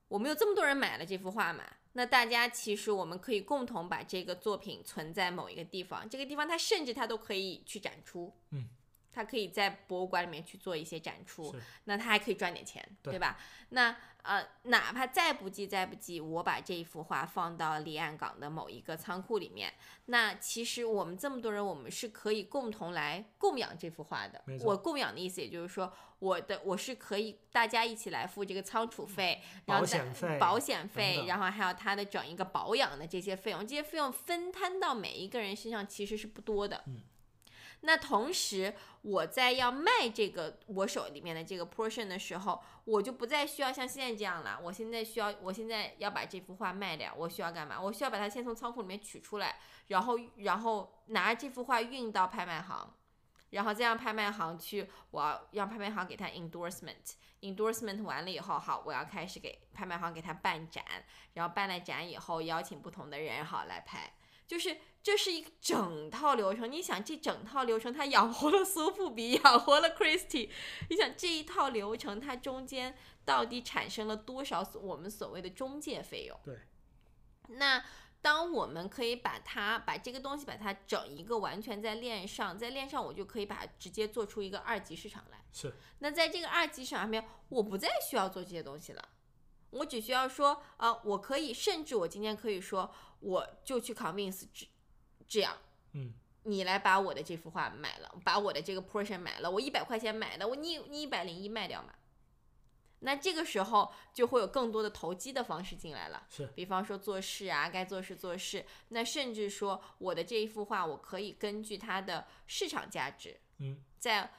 [0.09, 1.65] 我们有这么多人买了这幅画嘛。
[1.95, 8.67] 那大家其实我们可以共同把这个作品存在某一个地方，这个地方它甚至它都可以去展出，嗯，
[9.13, 13.39] 它可以在博物馆里面去做一些展出，那他还可以赚点钱，对对吧？
[13.69, 19.73] 那呃，哪怕再不济再不济，我把这一幅画放到离岸港的某一个仓库里面，
[20.07, 36.85] 那其实我们这么多人，我们是可以共同来供养这幅画的我供养的意思，也就是说，我的我是可以大家一起来付这个仓储费，然后保险费再保险费，然后还有它的整一个保养的这些费用，这些费用分摊到每一个人身上其实是不多的。
[36.87, 37.03] 嗯
[37.85, 44.59] 那同时，我在要卖这个我手里面的这个 portion 的时候，我就不再需要像现在这样了。
[44.63, 47.81] 我现在需要，我现在要把这幅画卖掉，我需要干嘛？
[47.81, 52.95] 我需要把它先从仓库里面取出来，然后然后拿这幅画运到拍卖行，
[53.51, 57.15] 然后再让拍卖行去，我要让拍卖行给他 endorsement。
[57.41, 60.85] endorsement 完了以后，好，我要开始给拍卖行给他办展，
[61.35, 64.13] 然后办了展以后，邀请不同的人好来拍，
[64.47, 66.71] 就是这是一个整套流程。
[66.71, 70.51] 你想，这整套流程它养活了苏富比， 养活了 Christie，
[70.89, 76.39] 你想这一套流程它中间到底产生了多少我们所谓的中介费用？
[76.45, 76.59] 对。
[77.49, 77.85] 那
[78.21, 85.45] 当我们可以把它把这个东西把它整一个完全在链上，在链上我就可以把它直接做出一个二级市场来。
[85.53, 89.09] 是那在这个二级市场上面，我不再需要做这些东西了，
[89.71, 94.67] 我只需要说，啊，我可以，甚至我今天可以说，我就去 convince 这
[95.33, 95.57] 这样，
[95.93, 101.95] 嗯，你来把我的这幅画买了，把我的这个 portion 买了，我一百块钱买的，我你你一百零一卖掉嘛。
[102.99, 106.47] 那这个时候就会有更多的投机的方式进来了，是。
[106.49, 108.67] 比方说做事啊，该做事做事。
[108.89, 114.31] 那甚至说我的这一幅画，我可以根据它的市场价值，嗯，在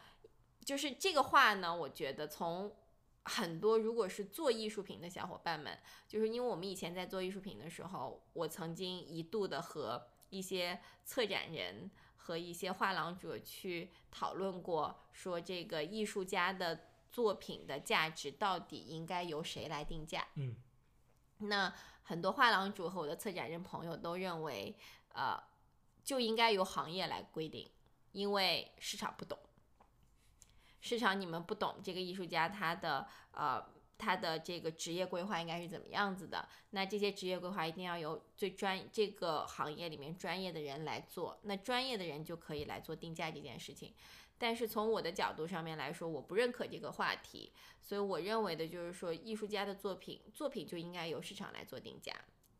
[0.64, 2.74] 就是这个画呢，我觉得从
[3.24, 20.26] 很多如果是做艺术品的小伙伴们，就是因为我们以前在做艺术品的时候，我曾经一度的和一些策展人和一些画廊主去讨论过，说这个艺术家的作品的价值到底应该由谁来定价？
[20.36, 20.56] 嗯，
[21.38, 24.76] 那很多画廊主和我的策展人朋友都认为，
[25.10, 25.40] 呃，
[26.04, 27.70] 就应该由行业来规定，
[28.12, 29.38] 因为市场不懂。
[30.82, 33.64] 市场你们不懂这个艺术家他的呃
[33.98, 43.94] 他的这个职业规划应该是怎么样子的，那这些职业规划一定要由最专这个行业里面专业的人来做，那专业的人就可以来做定价这件事情。
[44.38, 52.12] 但是从我的角度上面来说，我不认可这个话题，所以我认为的就是说，艺术家的作品作品就应该由市场来做定价，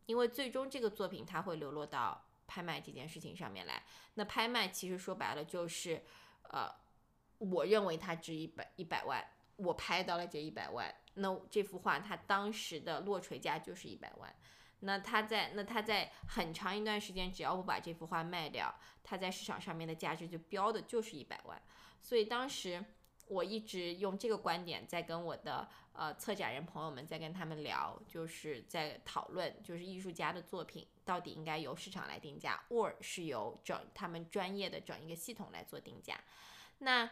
[0.06, 3.82] 因为最终这个作品它会流落到拍卖这件事情上面来。
[4.14, 6.02] 那拍卖其实说白了就是，
[6.44, 6.72] 呃，
[7.38, 9.22] 我认为它值一百一百万，
[9.56, 14.34] 我拍到了这一百万，那这幅画它当时的落锤价就是一百万。
[14.80, 21.62] 那他在那他在很长一段时间，只要我把这幅画卖掉，它在市场上面的价值就标的就是一百万。
[22.02, 22.84] 所以当时
[23.28, 36.20] 我一直用这个观点在跟我的呃策展人朋友们在跟他们聊，就是在讨论，就是艺术家的作品到底应该由市场来定价，或是由整他们专业的整一个系统来做定价。
[36.80, 37.08] 那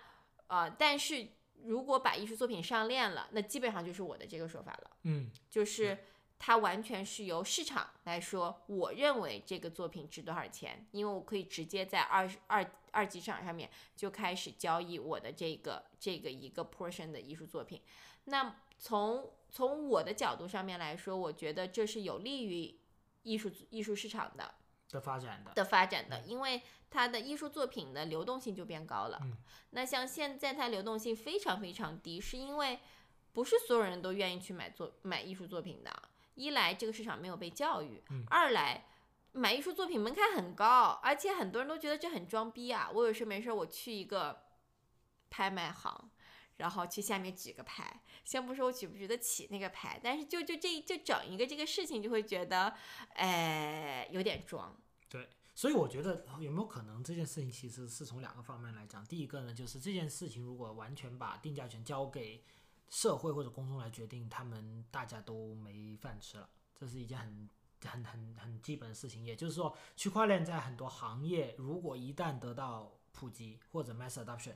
[0.48, 1.26] 呃，但是
[1.64, 5.98] 如果把艺术作品上链了，那基本上就是我的这个说法了，嗯，就是
[6.38, 17.80] 它完全是由市场来说，我认为这个作品值多少钱，因为我可以直接在二二二级市场上面就开始交易我的这个这个一个 portion 的艺术作品。
[18.24, 22.78] 那从从我的角度上面来说，我觉得这是有利于
[23.22, 24.54] 艺术艺术市场的。
[24.92, 29.18] 的发展的，的发展的，因为它的艺术作品的流动性就变高了。
[29.22, 29.36] 嗯
[29.70, 32.78] 那像现在它流动性非常非常低，是因为
[33.32, 35.90] 不是所有人都愿意去买作买艺术作品的。
[36.34, 38.84] 一来这个市场没有被教育，嗯二来
[39.32, 42.90] 买艺术作品门槛很高，而且很多人都觉得这很装逼啊。
[42.92, 44.42] 我有事没事我去一个
[45.30, 46.10] 拍卖行。
[46.56, 52.74] 然后去下面举个牌，先不说我举不举得起那个牌，但是就就这就整一个这个事情，就会觉得，
[53.14, 54.76] 哎，有点装。
[55.08, 59.04] 对，所以我觉得有没有可能这件事情其实是从两个方面来讲。
[59.04, 62.44] 第一个呢，就是这件事情如果完全把定价权交给
[62.88, 67.48] 社会或者公众来决定，他们大家都没饭吃了，这是一件很。
[67.84, 74.54] 很很很基本的事情，也就是说，区块链在很多行业，如果一旦得到普及或者 mass adoption，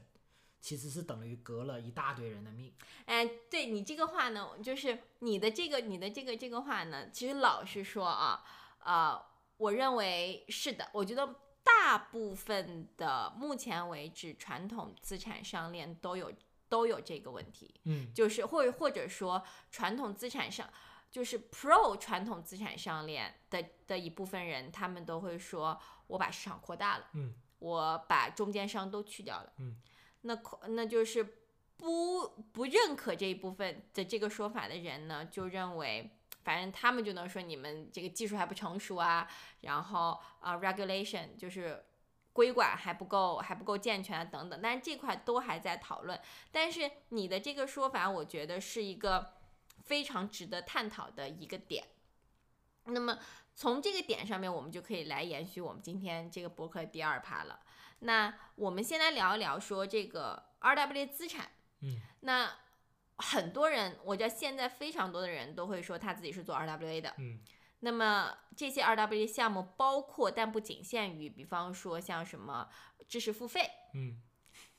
[0.66, 2.74] 其实是等于革了一大堆人的命。
[3.04, 8.42] 哎，对你这个话呢，就是你的这个你的这个这个话呢，其实老实说啊，
[8.80, 9.16] 呃，
[9.58, 16.32] 我认为是的，我觉得大部分的目前为止传统资产上链都有
[16.68, 19.40] 都有这个问题，嗯，就是或或者说
[19.70, 20.68] 传统资产上。
[21.08, 29.76] 就是 Pro 传统资产上链的的一部分人，他们都会说，我把市场扩大了，嗯，我把中间商都去掉了，嗯，
[30.26, 31.24] 那那就是
[31.76, 36.10] 不不认可这一部分的这个说法的人呢，就认为，
[36.44, 39.28] 反正他们就能说你们这个技术还不成熟啊，
[39.60, 41.84] 然后啊、regulation 就是
[42.32, 46.20] 规管还不够还不够健全啊等等，但是这块都还在讨论。
[46.50, 49.32] 但是你的这个说法，我觉得是一个。
[49.84, 51.86] 非常值得探讨的一个点。
[52.86, 53.16] 那么
[53.54, 57.60] 从这个点上面，我们就可以来延续我们今天这个博客第二趴了。
[58.00, 61.50] 那我们先来聊一聊说这个 RWA 资产。
[61.80, 62.50] 嗯，那
[63.16, 67.14] 很多人，我知道现在非常多的人都会说他自己是做 RWA 的。
[67.18, 67.40] 嗯，
[67.80, 72.68] 那么这些 RWA 项目包括但不仅限于，比方说像什么
[73.08, 74.20] 知识付费，嗯，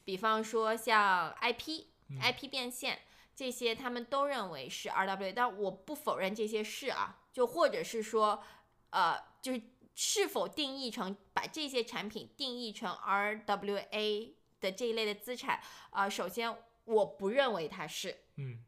[0.04, 3.00] 比方说像 IP、嗯 IP 变现。
[3.36, 8.44] 这些他们都认为是 RWA，但我不否认这些是啊，就或者是说，
[8.90, 9.62] 呃，就是
[10.00, 18.64] 是否定义成把这些产品定义成 RWA 的这一类的资产啊、呃，首先我不认为它是，嗯，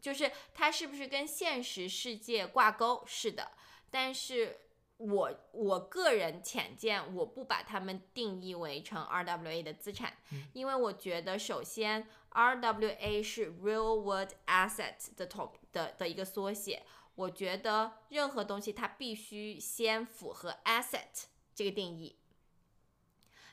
[0.00, 3.04] 就是它是不是跟现实世界挂钩？
[3.06, 3.52] 是的，
[3.90, 4.60] 但是
[4.96, 12.08] 我我个人浅见，我不把它们定义为成 RWA 的资产，嗯因为我觉得首先。
[12.34, 16.82] RWA 是 Real World Asset 的统的的一个缩写。
[17.14, 22.18] 我觉得任何东西它必须先符合 asset 这个定义。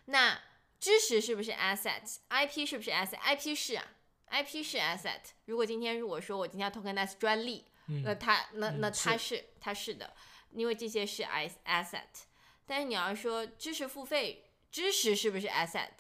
[0.05, 0.41] 那
[0.80, 3.86] 知识是不是 asset？IP 是不是 asset？IP 是啊
[4.30, 5.22] ，IP 是 asset。
[5.45, 10.16] 如果今天如果说我今天要 tokenize 专利，嗯那它那那嗯它是它是的，
[10.51, 12.26] 因为这些是 i asset。
[12.66, 15.91] 但是你要说知识付费，知识是不是 asset？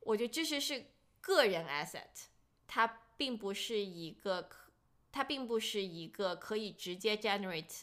[0.00, 0.86] 我觉得知识是。
[1.22, 2.28] 个人 asset，
[2.66, 4.69] 它并不是一个可，
[5.12, 7.82] 它并不是一个可以直接 generate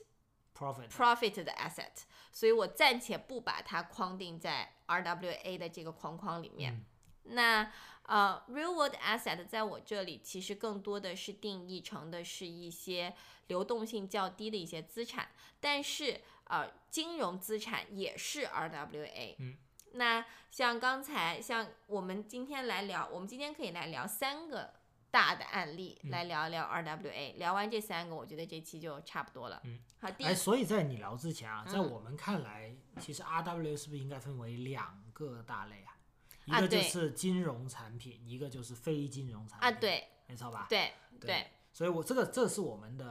[0.57, 1.91] profit profit 的 asset，
[2.32, 6.73] 所以我暂且不把它框定在 RWA 的这个框框里面。
[6.73, 7.71] 嗯、那
[8.03, 13.13] 呃，real world asset 在我这里其实更多的是定义成的是一些
[13.47, 19.36] 流动性较低的一些资产，但是呃，金融资产也是 RWA。
[19.39, 19.57] 嗯。
[19.93, 24.73] 那像刚才，像我们今天来聊，我们今天可以来聊三个
[25.12, 27.38] 大的案例，嗯、来聊一聊 RWA。
[27.38, 29.62] 聊完这三个，我觉得这期就差不多了。
[29.64, 35.97] 嗯，好，第哎，所以在你聊之前啊，嗯在我们看来，其实 RWA 是不是应该分为两个大类啊？
[36.45, 39.68] 一啊个就是金融产品，一个就是非金融产品。
[39.68, 40.68] 啊，对，没错吧？
[40.70, 41.47] 对对。
[41.74, 43.05] 所以我这个这是我们的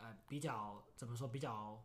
[0.00, 1.82] 呃比较怎么说比较。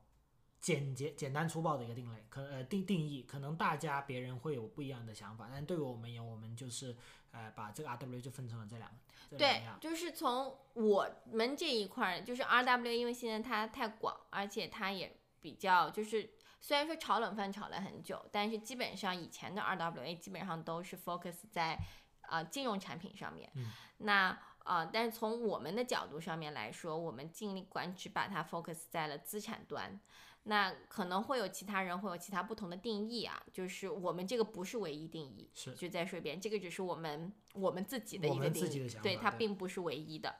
[0.62, 6.96] 简洁、简单、粗暴的一个定类，可呃定定义，可能大家别人会有不一样的想法，但对于我们而言，我们就是
[7.32, 16.30] 呃把这个 RWA 就分成了这两个对，就是从我们这一块儿，就是 RWA，因为现在它太广，而且它也比较就是
[16.60, 21.78] 虽然说炒冷饭炒了很久，但是基本上以前的 RWA 基本上都是 focus 在
[22.22, 23.50] 啊金融产品上面。
[23.56, 23.72] 嗯
[24.04, 30.00] 那啊，但是从我们的角度上面来说，我们尽管只把它 focus 在了资产端。
[30.44, 40.36] 那可能会有其他人会有其他不同的定义啊，就是我们这个不是唯一定义，是就再说一遍，这个只是我们我们自己的一个定义，对它并不是唯一的。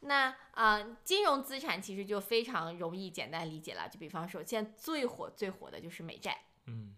[0.00, 6.94] 那啊、呃金融资产其实就非常容易简单理解了，就比方说现在最火最火的就是美债，嗯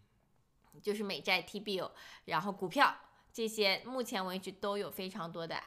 [0.82, 1.92] 就是美债 T bill，
[2.26, 2.94] 然后股票
[3.32, 5.62] 这些，目前为止都有非常多的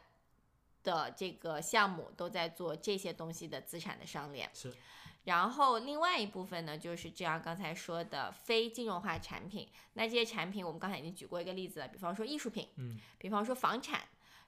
[0.84, 4.50] 的这个项目都在做这些东西的资产的上链。
[4.54, 4.74] 是
[5.28, 9.68] 然后另外一部分呢，就是这样刚才说的非金融化产品。
[9.94, 14.02] 那这些产品我们刚才已经举过一个例子了，比方说艺术品，嗯比方说房产，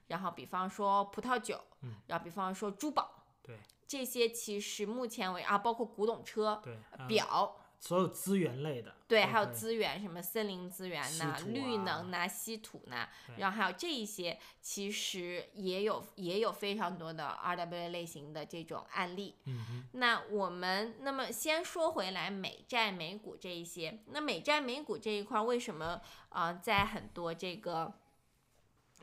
[0.06, 6.62] 然后比方说葡萄酒，嗯然后比方说珠宝，对这些其实目前为啊，包括古董车、
[7.06, 11.82] 表，所有资源类的对，还有资源，什么森林资源呐、绿啊。
[11.82, 13.36] 能呐、稀土呐，对。
[13.38, 19.34] 然后还有这一些，其实也有也有非常多的 RWA 类型的这种案例。
[19.46, 19.88] 嗯哼。
[19.92, 27.94] 那我们那么先说回来，美债、美股这一些，那美债、美股这一块儿为什么啊、呃在很多这个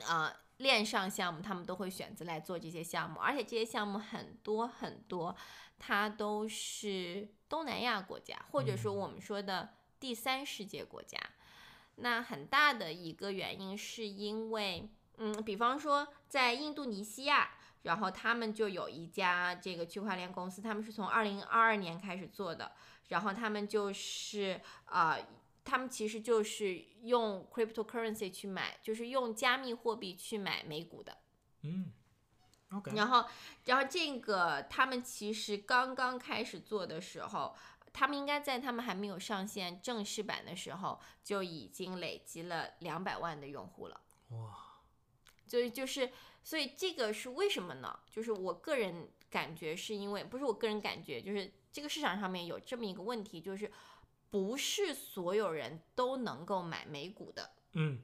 [0.04, 5.36] 啊、呃链上项目，他们都会选择来做这些项目，而且这些项目很多很多，
[5.78, 11.18] 它都是东南亚国家，或者说我们说的第三世界国家。
[11.96, 17.50] 那很大的一个原因是因为，嗯，比方说在印度尼西亚，
[17.82, 22.72] 然后他们就有一家这个区块链公司，他们是从二零二二年开始做的，
[23.08, 25.18] 然后他们就是啊、
[25.64, 31.18] 他们其实就是用 cryptocurrency 去买，就是用加密货币去买美股的。
[31.62, 31.90] 嗯
[32.94, 33.24] 然后，
[33.64, 37.56] 然后这个他们其实刚刚开始做的时候，
[37.92, 44.00] 他们应该在他们还没有上线正式版的时候，就已经累积了两百万的用户了。
[44.30, 44.54] 哇，
[45.46, 46.12] 所以就是，
[46.44, 47.98] 所以这个是为什么呢？
[48.10, 53.72] 就是我个人感觉是因为，不是我个人感觉，就是这个市场上面有这么一个问题，就是
[54.28, 57.50] 不是所有人都能够买美股的。
[57.72, 58.02] 嗯是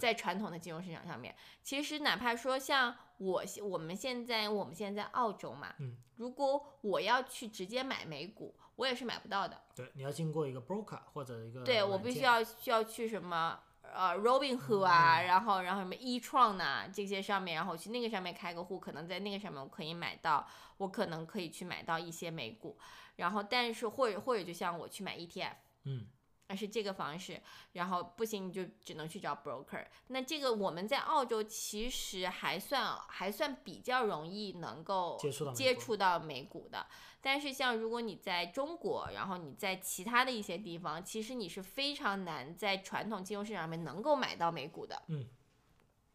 [0.00, 9.60] 在传统的金融市场上面，其实哪怕说像我我们现在我们现在在澳洲嘛，嗯，如果我要去直接买美股，我也是买不到的。
[9.74, 20.46] 对，你要经过一个 broker 或者一个对我必须要需要去什么呃 Robinhood 啊，然后然后什么 e 创呐这些上面，然后我去那个上面开个户，可能在那个上面我可以买到，
[20.78, 22.78] 我可能可以去买到一些美股，
[23.16, 25.54] 然后但是或者或者就像我去买 ETF。
[25.84, 26.06] 嗯
[26.48, 27.40] 而是这个方式，
[27.72, 29.86] 然后不行你就只能去找 broker。
[30.08, 36.86] 那这个我们在澳洲其实还算还算比较容易能够接触到美接触到美股的，
[37.20, 45.02] 但是像如果你在中国，然后你在其他的一些地方，其实你是非常难在传统金融市场上面能够买到美股的。
[45.08, 45.26] 嗯。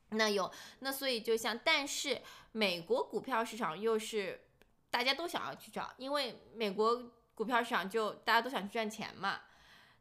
[0.10, 2.22] 那有那所以就像，但是
[2.52, 4.48] 美国股票市场又是
[4.92, 9.42] 大家都想要去找，因为美国股票市场就大家都想去赚钱嘛。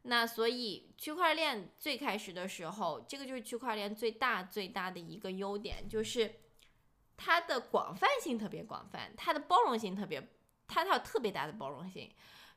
[0.02, 6.34] 那所以区块链最开始的时候，这个就是区块链最大最大的一个优点，就是
[7.16, 10.20] 它的广泛性特别广泛，它的包容性特别，
[10.66, 12.10] 它它有特别大的包容性，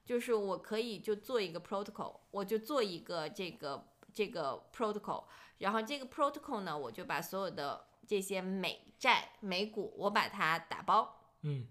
[0.04, 5.26] 就是我可以就做一个 protocol，我就做一个这个这个 protocol，
[5.60, 11.68] 然后这个 protocol 呢，我就把所有的这些美债、美股，我把它打包，嗯。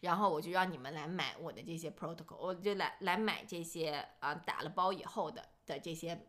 [0.00, 6.26] 然后我就让你们来买我的这些 protocol，我就来来买这些啊、打了包以后的的这些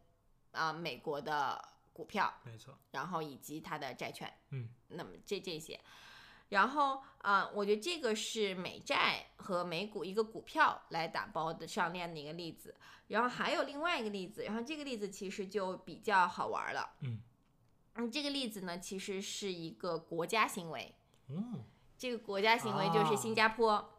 [0.51, 1.63] 啊、美国的
[1.93, 5.79] 股票，没错，然后以及它的债券，嗯，那么这这些，
[6.49, 12.75] 然后啊、我觉得这个是美债和美股一个股票来打包的上链的一个例子，
[13.07, 17.21] 然后还有另外一个例子，然后这个例子其实就比较好玩了，嗯。
[17.95, 20.95] 嗯，这个例子呢其实是一个国家行为，
[21.27, 21.63] 嗯
[22.01, 23.93] 这个国家行为就是啊新加坡，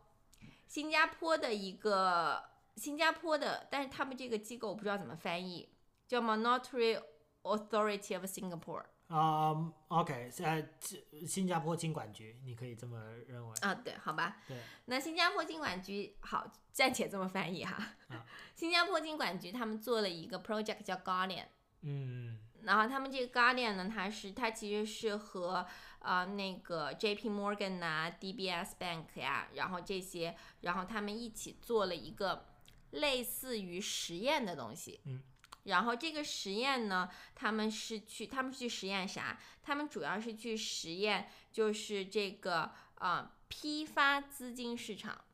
[0.67, 2.43] 新加坡的一个
[2.75, 5.69] 新加坡的，但是他们这个机构我不知道怎么翻译，
[6.09, 7.01] 叫 Monetary
[7.43, 12.99] Authority of Singapore 啊、o k 呃，这新加坡经管局，你可以这么
[13.29, 17.77] 认为，啊，对，好吧，对，那新加坡经管局好暂且这么翻译哈，
[18.09, 18.27] 啊。
[18.57, 21.47] 新加坡经管局他们做了一个 project 叫 Guardian。
[21.83, 25.67] 嗯然后他们这个 Guardian 呢，它是它其实是和
[26.01, 27.29] 呃那个 J.P.
[27.29, 32.47] Morgan 呐、DBS Bank 呀，然后这些，然后他们一起做了一个
[32.91, 35.01] 类似于实验的东西。
[35.05, 35.23] 嗯。
[35.65, 39.39] 然后这个实验呢，他们是去他们是去实验啥？
[39.63, 45.25] 他们主要是去实验就是这个呃批发资金市场。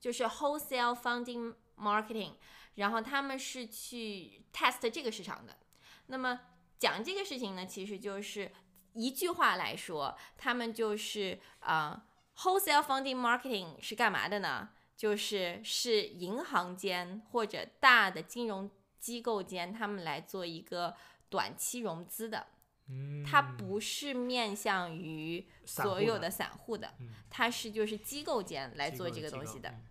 [0.00, 2.32] 就是 wholesale funding marketing，
[2.76, 5.58] 然后他们是去 test 这个市场的。
[6.06, 6.40] 那么
[6.80, 8.50] 讲这个事情呢，其实就是
[8.94, 12.06] 一句话来说，他们就是啊、
[12.38, 14.70] wholesale funding marketing 是干嘛的呢？
[14.96, 20.96] 就是是银行间或者大的金融机构间，他们来做一个
[21.28, 22.46] 短期融资的。
[22.88, 29.68] 嗯，它不是面向于所有的散户的，嗯它是就是机构间来做这个东西的。
[29.68, 29.86] 嗯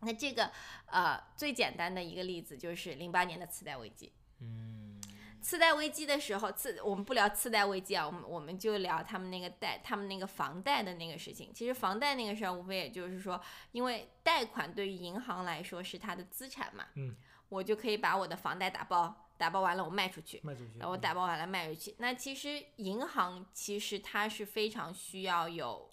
[0.00, 0.50] 那这个
[0.86, 4.12] 呃最简单的一个例子就是零八年的次贷危机。
[4.40, 4.73] 嗯，
[5.44, 11.52] 次贷危机的时候，次我们不聊次贷危机啊，我们我们就聊他们那个贷，他们那个房贷的那个事情。
[11.52, 13.38] 其实房贷那个事儿，无非也就是说，
[13.72, 17.14] 因为贷款对于银行来说是它的资产嘛，嗯，
[17.50, 21.94] 我就可以把我的房贷打包，打包完了我卖出去，卖出去，然后我嗯打包完了卖出去。
[21.98, 25.90] 那其实银行其实它是非常需要有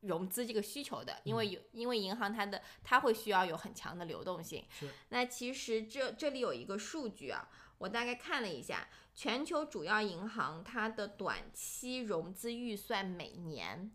[0.00, 4.64] 融资这个需求的，因为有因为银行它的它会需要有很强的流动性。
[4.70, 7.46] 是那其实这这里有一个数据啊，
[7.78, 13.90] 我大概看了一下，全球主要银行它的短期融资预算每年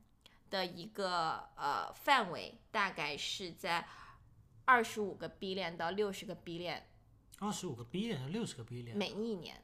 [0.49, 3.87] 的一个呃范围大概是在
[4.65, 6.81] 二十五个 billion 到六十个 billion
[7.39, 9.63] 二十五个 billion 六十个 billion，每一年。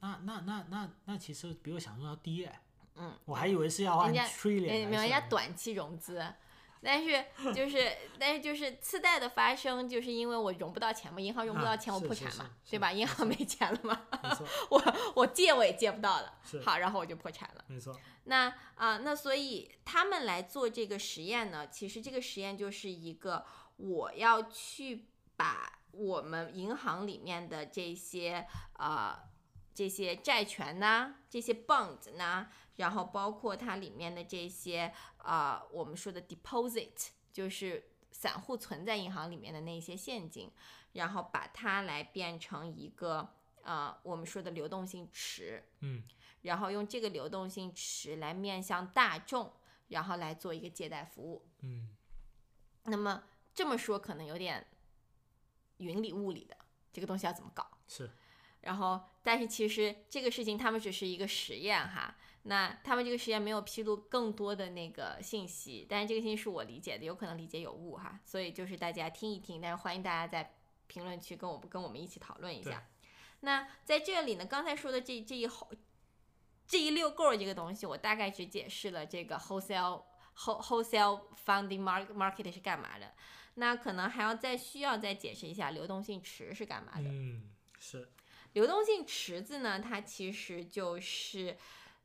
[0.00, 2.62] 那那那那那其实比我想象要低哎，
[2.94, 6.24] 嗯，我还以为是要按人家短期融资，
[6.86, 12.92] 但是就是 但是就是次贷的发生，就是因为我融不到钱嘛，银行融不啊到钱，我破产嘛，对吧？
[12.92, 14.06] 银行没钱了嘛，
[14.70, 14.82] 我
[15.16, 17.64] 我借我也借不到了，好，然后我就破产了。
[17.66, 23.44] 没错，那啊、那所以他们来做这个实验呢，其实这个实验就是一个
[23.76, 25.06] 我要去
[25.36, 28.46] 把我们银行里面的这些
[28.78, 29.18] 呃
[29.74, 40.50] 这些债权呐、这些 bond 呐，然后包括它里面的这些呃我们说的 deposit，就是散户存在银行里面的那些现金，
[40.92, 45.62] 然后把它来变成一个呃我们说的流动性池。
[45.80, 46.02] 嗯
[46.42, 49.52] 然后用这个流动性池来面向大众，
[49.88, 51.44] 然后来做一个借贷服务。
[51.62, 51.88] 嗯
[52.84, 54.64] 那么这么说可能有点
[55.78, 56.56] 云里雾里的，
[56.92, 57.66] 这个东西要怎么搞？
[57.88, 58.10] 是
[58.60, 62.16] 然后，但是其实这个事情他们只是一个实验哈，
[62.48, 70.54] 那他们这个实验没有披露更多的那个信息，但是这个信息是我理解的，有可能理解有误哈，所以就是大家听一听，但是欢迎大家在
[70.86, 72.88] 评论区跟我跟我们一起讨论一下。
[73.40, 75.68] 那在这里呢，刚才说的这这一后
[76.66, 80.04] 这一溜够儿这个东西，我大概只解释了这个 wholesale
[80.36, 83.12] whole wholesale funding market market 是干嘛的，
[83.54, 87.08] 那可能还要再需要再解释一下流动性池是干嘛的。
[87.08, 88.08] 嗯是
[88.54, 91.56] 流动性池子呢，它其实就是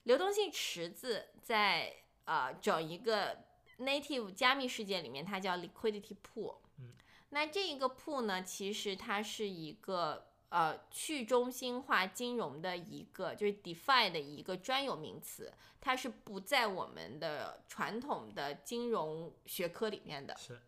[0.04, 1.96] 流动性池子在
[2.26, 3.46] 呃整一个
[3.80, 6.58] native 加密世界里面，它叫 liquidity pool。
[6.80, 6.94] 嗯，
[7.30, 20.36] 那这一个 pool 呢，其实它是一个呃去中心化金融的一个就是 DeFi 的一个专有名词，它是不在我们的传统的金融学科里面的。
[20.38, 20.60] 是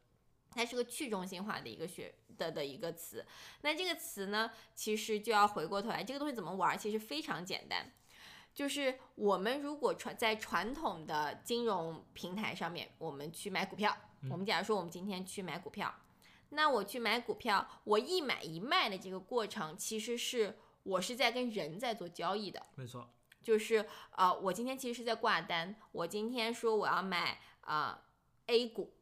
[0.55, 3.25] 它是个去中心化的一个学的的一个词。
[3.61, 7.91] 那这个词呢，其实就要回过头来，这个东西怎么玩儿，其实非常简单。
[8.53, 13.97] 就是我们如果传在传统的金融平台上面，我们去买股票，
[14.29, 15.93] 我们假如说我们今天去买股票，
[16.49, 22.63] 那我去买股票，我一买一卖的这个过程，其实是我是在跟人在做交易的。
[22.75, 23.09] 没错，
[23.41, 27.99] 就是呃，我今天其实是在挂单，我今天说我要买啊、
[28.45, 28.93] 呃 A 股，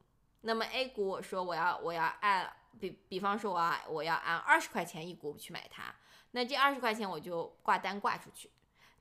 [0.41, 5.93] 那么 A 股我说我要我要按比比方说我要我要按二十块钱一股去买它，
[6.32, 8.49] 那这二十块钱我就挂单挂出去，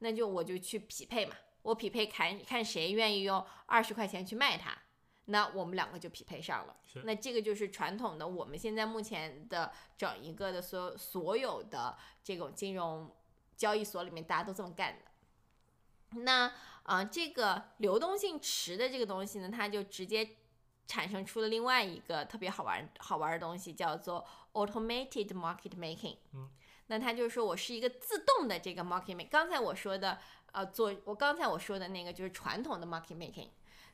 [0.01, 4.77] 那就我就去匹配嘛，我匹配看看谁愿意用二十块钱去卖它，
[5.27, 6.77] 那我们两个就匹配上了。
[7.05, 13.15] 那这个就是传统的我们现在目前的整一个的所有所有的这种金融
[13.57, 16.21] 交易所里面大家都这么干的。
[16.23, 16.47] 那
[16.83, 20.37] 啊、呃这个流动性池的这个东西呢，它就直接
[20.89, 26.17] 产生出了另外一个特别好玩好玩的东西，叫做 automated market making。
[26.33, 26.51] 嗯，
[26.91, 29.29] 那它就是说我是一个自动的这个 market making。
[29.29, 30.19] 刚才我说的
[30.51, 33.51] 呃，做我刚才我说的那个就是传统的 market making，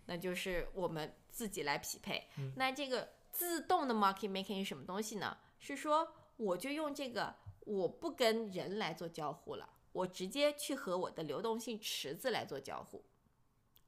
[0.07, 2.26] 那就是我们自己来匹配。
[2.38, 5.36] 嗯那这个自动的 market making 是什么东西呢？
[5.59, 7.34] 是说我就用这个，
[7.66, 13.05] 我不跟人来做交互了，我直接去和我的流动性池子来做交互。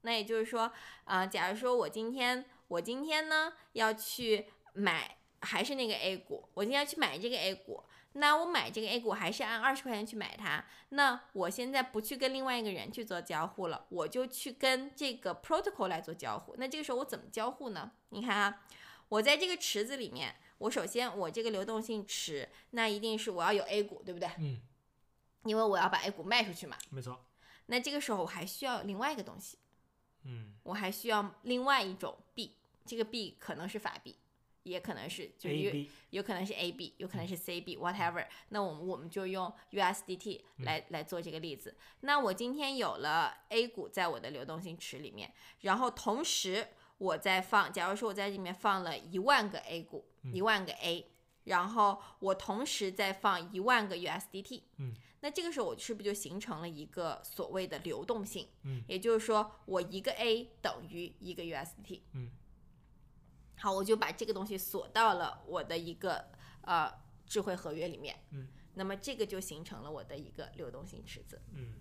[0.01, 0.71] 那也就是说，
[1.05, 7.83] 啊、假如说我今天我今天呢要去买，还是那个 A 股，我今天要去买这个 A 股，
[8.19, 16.53] 那我买这个 A 股还是按二十块钱去买它，那我现在不去跟另外一个人去做交互了，我就去跟这个 protocol 来做交互。
[16.57, 17.91] 那这个时候我怎么交互呢？
[18.09, 18.61] 你看啊，
[19.07, 24.29] 我在这个池子里面，我首先我这个流动性池，那一定是我要有 A 股，对不对？
[24.37, 24.59] 嗯，
[25.45, 26.77] 因为我要把 A 股卖出去嘛。
[26.89, 27.25] 没错。
[27.67, 29.57] 那这个时候我还需要另外一个东西，
[30.25, 34.17] 嗯我还需要另外一种币，这个币可能是法币，
[34.63, 35.71] 也可能是就有
[36.09, 38.25] 有可能是 A B，有可能是 C B，whatever。
[38.49, 41.75] 那我们我们就用 USDT 来来做这个例子。
[42.01, 51.05] 那我今天有了 A 股在我的流动性池里面，然后同时我再放，假如说我在里面放了一万个 A 股，一万个 A，
[51.45, 58.47] 然后我同时再放一万个 USDT，嗯，那这个时候我是不是就形成了一个所谓的流动性？
[58.63, 62.01] 嗯，也就是说我一个 A 等于一个 USDT。
[62.13, 62.29] 嗯，
[63.59, 66.25] 好，我就把这个东西锁到了我的一个
[66.61, 66.91] 呃
[67.27, 68.15] 智慧合约里面。
[68.31, 71.41] 嗯，那么这个就形成了我的一个流动性池子。
[71.53, 71.73] 嗯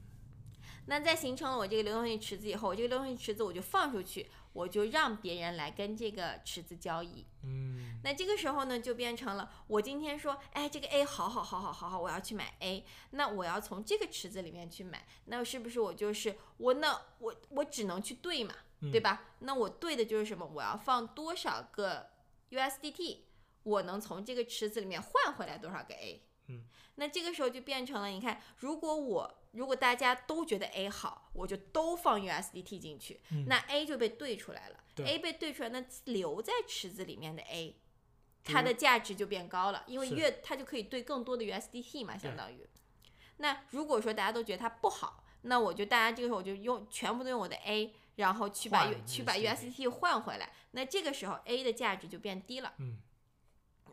[0.91, 7.27] 那在形成了我这个流动性池子以后，我这个流动性池子我就放出去，我就让别人来跟这个池子交易。
[7.43, 19.35] 嗯那这个时候呢，就变成了我今天说，哎，这个 A 好好好好好好，我要去买 A，那我要从这个池子里面去买，那是不是我就是我那我我只能去对嘛，嗯对吧？
[19.41, 20.47] 那我对的就是什么？
[20.47, 22.11] 我要放多少个
[22.51, 23.19] USDT，
[23.65, 26.23] 我能从这个池子里面换回来多少个 A？
[26.47, 26.65] 嗯，
[26.95, 37.77] 那这个时候就变成了，你看，如果我如果大家都觉得 A 好，我就都放 USDT 进去，嗯那 A 就被兑出来了对，A 被兑出来，那留在池子里面的 A，
[38.45, 42.67] 它的价值就变高了，因为越它就可以兑更多的 USDT 嘛，相当于。
[43.39, 52.75] 那如果说大家都觉得它不好，那我就大家这个时候我就用全部都用我的 A，然后去把换去把 USDT 换回来，那这个时候 A 的价值就变低了。
[52.79, 52.99] 嗯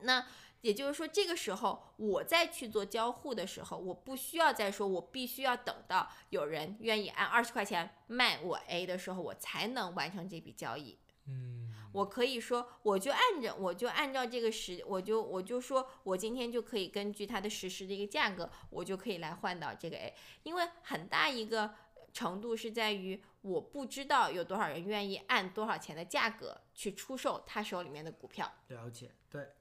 [0.01, 0.27] 那
[0.61, 10.97] 也就是说，这个时候我再去做交互的时候，我不需要再说我必须要等到有人愿意按二十块钱卖我 A 的时候，我才能完成这笔交易。
[11.27, 20.13] 嗯我可以说，我就按着，我就按照这个时，我就我就说，我今天就可以根据它的实时的一个价格，我就可以来换到这个 A，
[20.43, 21.73] 因为很大一个
[22.11, 28.51] 程度是在于我不知道有多少人愿意按多少钱的价格去出售他手里面的股票。
[28.69, 29.53] 了解，对。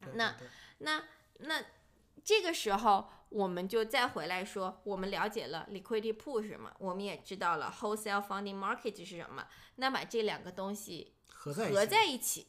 [0.00, 0.36] 对那
[0.78, 1.04] 那
[1.38, 1.64] 那
[2.24, 12.46] 这个时候，我们就再回来说，我们了解了 liquidity pool 是什么，我们也知道了 wholesale funding market 是什么，那把这两个东西合合在一起在一起，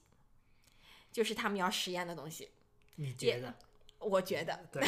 [1.11, 2.51] 就是他们要实验的东西。
[2.95, 3.53] 你觉得？
[3.99, 4.81] 我觉得，对，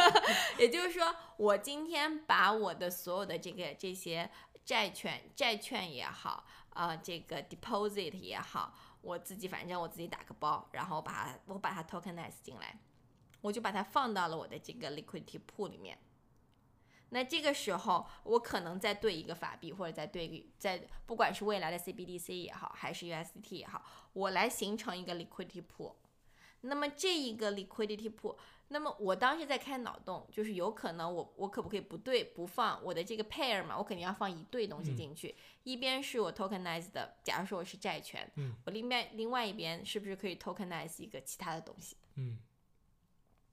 [0.58, 4.28] 也就是说，我今天把我的所有的这个这些
[4.68, 6.44] 债券、债券也好，
[6.74, 12.78] 啊、这个 deposit 也好，我自己反正我自己打个包，然后把它我把它 tokenize 进来，
[13.40, 15.96] 我就把它放到了我的这个 liquidity pool 里面。
[17.08, 25.94] 那这个时候，我可能再对一个法币，或者再对在不管是未来的 CBDC 也好，还是 USDT 也好，我来形成一个 liquidity pool。
[26.60, 28.36] 那么这一个 liquidity pool，
[28.68, 41.96] 那么我当时在开脑洞，就是有可能我我可不可以不对不放我的这个 pair 嘛，我肯定要放一对东西嗯进去，一边是我 tokenize 的，假如说我是债权，嗯我另外另外一边是不是可以 tokenize 一个其他的东西？
[42.16, 42.38] 嗯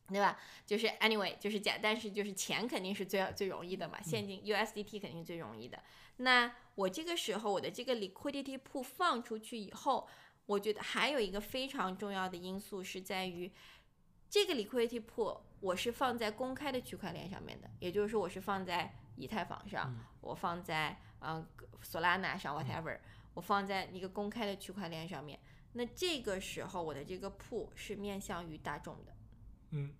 [0.08, 0.38] 对吧？
[0.68, 5.82] 就是 anyway，就是假，但是就是钱肯定是最最容易的嘛，现金 USDT 肯定是最容易的。
[6.18, 10.08] 那我这个时候我的这个 liquidity pool 放出去以后，
[10.46, 13.52] 我觉得还有一个非常重要的因素是在于，
[14.30, 21.48] 这个 liquidity pool 我是放在公开的区块链上面的，也就是说我是放在以太坊上，嗯我放在嗯
[21.84, 23.00] Solana 上 whatever，、
[23.34, 25.40] 我放在一个公开的区块链上面。
[25.74, 29.16] 那这个时候我的这个 pool 是面向于大众的。
[29.72, 29.94] 嗯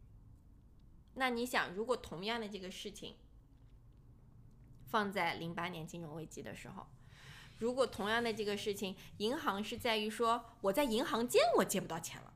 [1.16, 3.16] 那你想，如果同样的这个事情
[4.88, 6.88] 放在零八年金融危机的时候，
[7.60, 12.35] 如果同样的这个事情，银行是在于说我在银行间我借不到钱了，是，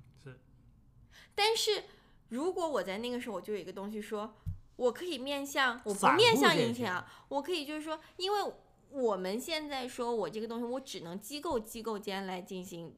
[1.40, 1.86] 但是
[2.28, 4.36] 如果我在那个时候我就有一个东西说，
[4.76, 8.54] 我可以面向我不面向借钱银行，我可以就是说，因为
[8.90, 12.94] 我们现在说我这个东西我只能机构机构间来进行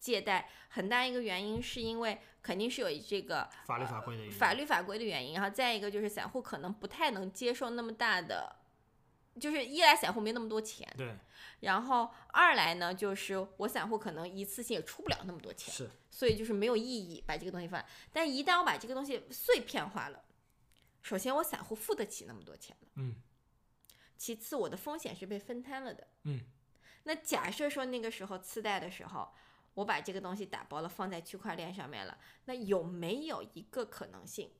[0.00, 8.56] 借贷，很大一个原因是因为肯定是有这个法律法规的原因法律法规的原因，然后再一个就是散户可能不太能接受那么大的，
[9.40, 11.16] 就是一来散户没那么多钱，对
[11.60, 17.82] 然后二来呢就是我散户可能一次性也出不了那么多钱，是所以就是没有意义把这个东西放。
[18.12, 20.24] 但一旦我把这个东西碎片化了，
[21.02, 23.16] 首先我散户付得起那么多钱了，嗯
[24.18, 26.06] 其次我的风险是被分摊了的。
[26.24, 26.40] 嗯
[27.04, 29.32] 那假设说那个时候次贷的时候，
[29.74, 34.52] 我把这个东西打包了放在区块链上面了，那有没有一个可能性？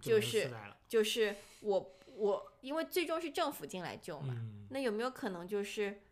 [0.00, 0.50] 就是
[0.88, 6.02] 就是我我因为最终是政府进来救嘛，嗯那有没有可能就是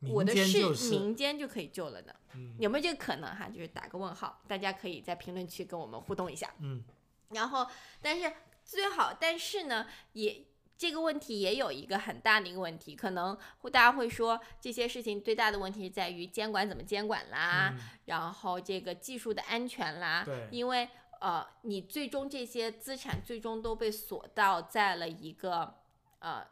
[0.00, 2.14] 我的事民间就是民间就可以救了呢？
[2.34, 3.48] 嗯有没有这个可能哈？
[3.48, 6.54] 就是打个问号，大家可以在评论区跟我们互动一下。
[6.60, 6.82] 嗯
[7.30, 7.66] 然后，
[8.00, 8.32] 但是
[8.64, 10.44] 最好，但是呢，也
[10.76, 20.88] 这个问题也有一个很大的一个问题，可能会大家会说这些事情最大的问题是在于监管怎么监管啦，嗯然后这个技术的安全啦，对因为
[21.20, 25.76] 呃，你最终这些资产最终都被锁到在了一个
[26.18, 26.46] 呃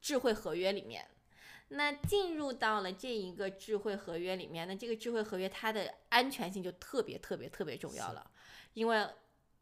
[0.00, 1.08] 智慧合约里面。
[1.70, 8.30] 那进入到了这一个智慧合约里面，那这个智慧合约它的安全性就特别特别特别重要了，
[8.72, 9.06] 因为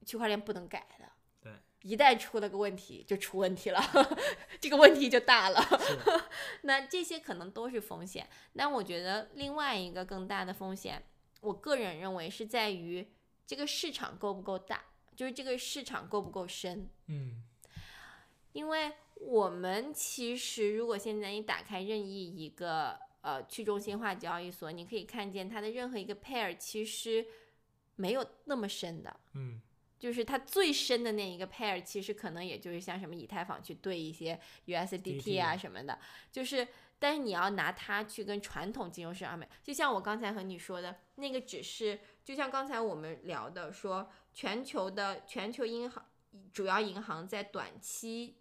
[0.05, 1.07] 区块链不能改的。
[1.43, 1.53] 对，
[1.83, 3.83] 一旦出了个问题，就出问题了，
[4.61, 5.61] 这个问题就大了。
[5.81, 5.99] 是
[6.63, 8.29] 那这些可能都是风险。
[8.53, 11.03] 那我觉得另外一个更大的风险，
[11.41, 13.05] 我个人认为是在于
[13.47, 14.85] 这个市场够不够大，
[15.15, 16.89] 就是这个市场够不够深。
[17.07, 17.43] 嗯
[18.53, 27.27] 因为我们其实如果现在你打开任意一个呃去中心化交易所，你可以看见它的任何一个 pair 其实
[27.97, 29.15] 没有那么深的。
[29.35, 29.61] 嗯
[29.99, 35.99] 就是它最深的那一个 pair，其实可能也就是像什么以太坊去对一些 USDT 啊什么的，
[36.31, 36.69] 就是
[36.99, 46.05] 但是你要拿它去跟传统金融市场买，就像我刚才和你说的那个，只是就像刚才我们聊的说，全球的全球银行
[46.53, 48.37] 主要银行在短期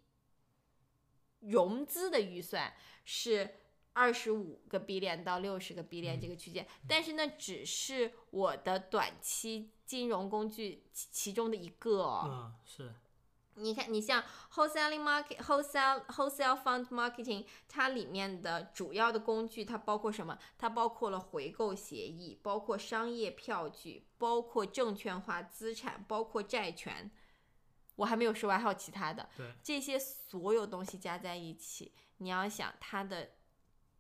[1.40, 2.74] 融资的预算
[3.06, 3.62] 是。
[3.98, 12.26] 二十五个 billion 到六十个 billion 这个区间，但是那，只是我的短期金融工具其其中的一个哦。
[12.30, 12.94] 嗯是
[13.56, 20.38] 你看，你像 wholesaling market、wholesale wholesale fund marketing，它里面的主要的工具，它包括什么？
[20.58, 27.10] 它包括了回购协议，包括商业票据，包括证券化资产，包括债权。
[27.96, 29.30] 我还没有说完，还有其他的。
[29.38, 33.35] 对这些所有东西加在一起，你要想它的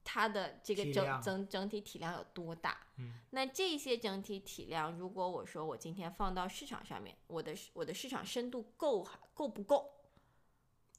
[0.05, 2.77] 它的这个整整整体体量有多大？
[2.97, 9.91] 嗯那这些整体体量，如果我说我今天放到市场上面，我的我的市场深度够还够不够？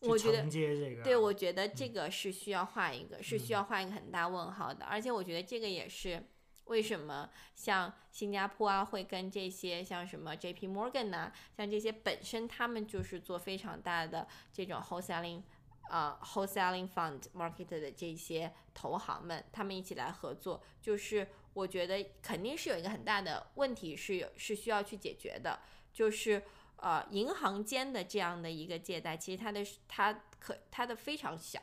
[0.03, 4.85] 我觉得这个对，我觉得这个是需要画一个，是需要画一个很大问号的。
[4.85, 6.23] 而且我觉得这个也是
[6.65, 10.69] 为什么像新加坡啊，会跟这些像什么 J.P.
[10.69, 15.43] Morgan 呐、像这些本身他们就是做非常大的这种 wholesaling。
[15.91, 25.61] 呃，wholesaling fund market 的这些投行们，他们一起来合作，就是我觉得肯定是有一个很大的问题是有是需要去解决的，
[25.93, 26.43] 就是
[26.77, 31.61] 呃银行间的这样的一个借贷，其实它的它可它的非常小。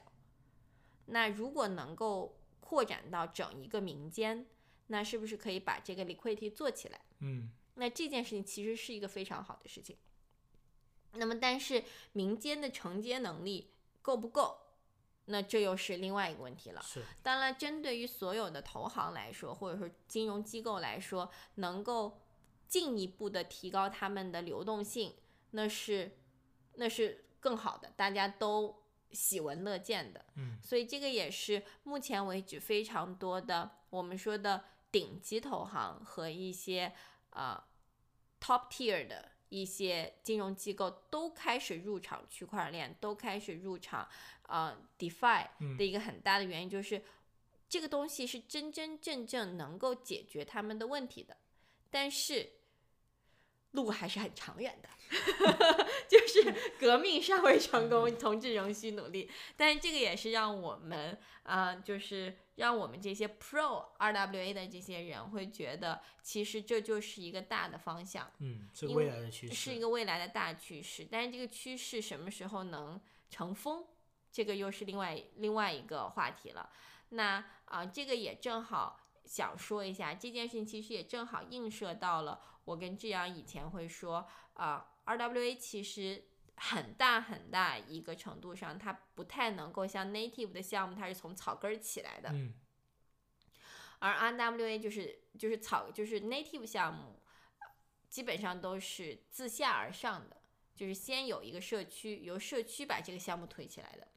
[1.08, 4.46] 那如果能够扩展到整一个民间，
[4.88, 7.00] 那是不是可以把这个 liquidity 做起来？
[7.20, 9.98] 嗯那这件事情其实是一个非常好的事情。
[11.16, 13.73] 那么，但是民间的承接能力
[14.04, 14.60] 够不够？
[15.26, 16.82] 那这又是另外一个问题了。
[16.82, 22.22] 是当然，针对于所有的投行来说，或者说金融机构来说，能够
[22.68, 25.16] 进一步的提高他们的流动性，
[25.52, 26.18] 那是
[26.74, 30.26] 那是更好的，大家都喜闻乐见的。
[30.36, 36.94] 嗯所以这个也是目前为止非常多的我们说的顶级投行和一些
[37.30, 37.64] 呃
[38.42, 39.32] top tier 的
[39.62, 44.08] 一些金融机构都开始入场区块链，都开始入场
[44.48, 47.02] 呃 DeFi 嗯的一个很大的原因就是。
[47.70, 51.36] 这个东西是真真正正能够解决他们的问题的，
[51.90, 52.52] 但是
[53.72, 54.90] 路还是很长远的，
[56.08, 59.28] 就是革命尚未成功，同志仍需努力。
[59.58, 71.08] 但是这个也是让我们啊、呃就是让我们这些 Pro RWA 的这些人会觉得，其实这就是一个大的方向，嗯是未来的趋势是一个未来的大趋势。
[71.10, 73.00] 但是这个趋势什么时候能
[73.30, 73.84] 成风，
[74.32, 76.70] 这个又是另外另外一个话题了。
[77.10, 86.24] 那啊、这个也正好想说一下，这件事情其实也正好映射到了我跟志阳以前会说啊、RWA 其实
[86.56, 92.54] 很大很大一个程度上，它不太能够像 native 的项目，它是从草根儿起来的，嗯。
[94.00, 97.22] 而 RWA 就是就是草就是 native 项目，
[98.10, 100.42] 基本上都是自下而上的，
[100.76, 104.08] 就是先有一个社区，由社区把这个项目推起来的。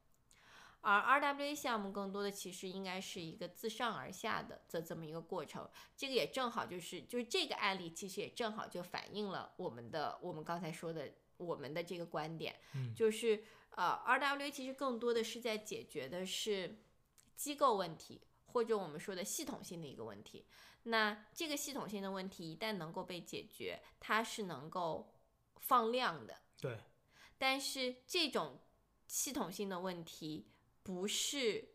[0.83, 16.79] 而 RWA 项目更多的其实应该是一个自上而下的这这么一个过程，这个也正好就是就是这个案例其实也正好就反映了我们的我们刚才说的我们的这个观点，嗯就是呃 RWA 其实更多的是在解决的是
[17.35, 20.47] 机构问题，或者我们说的系统性的一个问题。
[20.85, 25.13] 那这个系统性的问题一旦能够被解决，它是能够
[25.59, 26.37] 放量的。
[26.61, 26.79] 对
[27.37, 28.61] 但是这种
[29.07, 30.47] 系统性的问题
[30.83, 31.69] 不是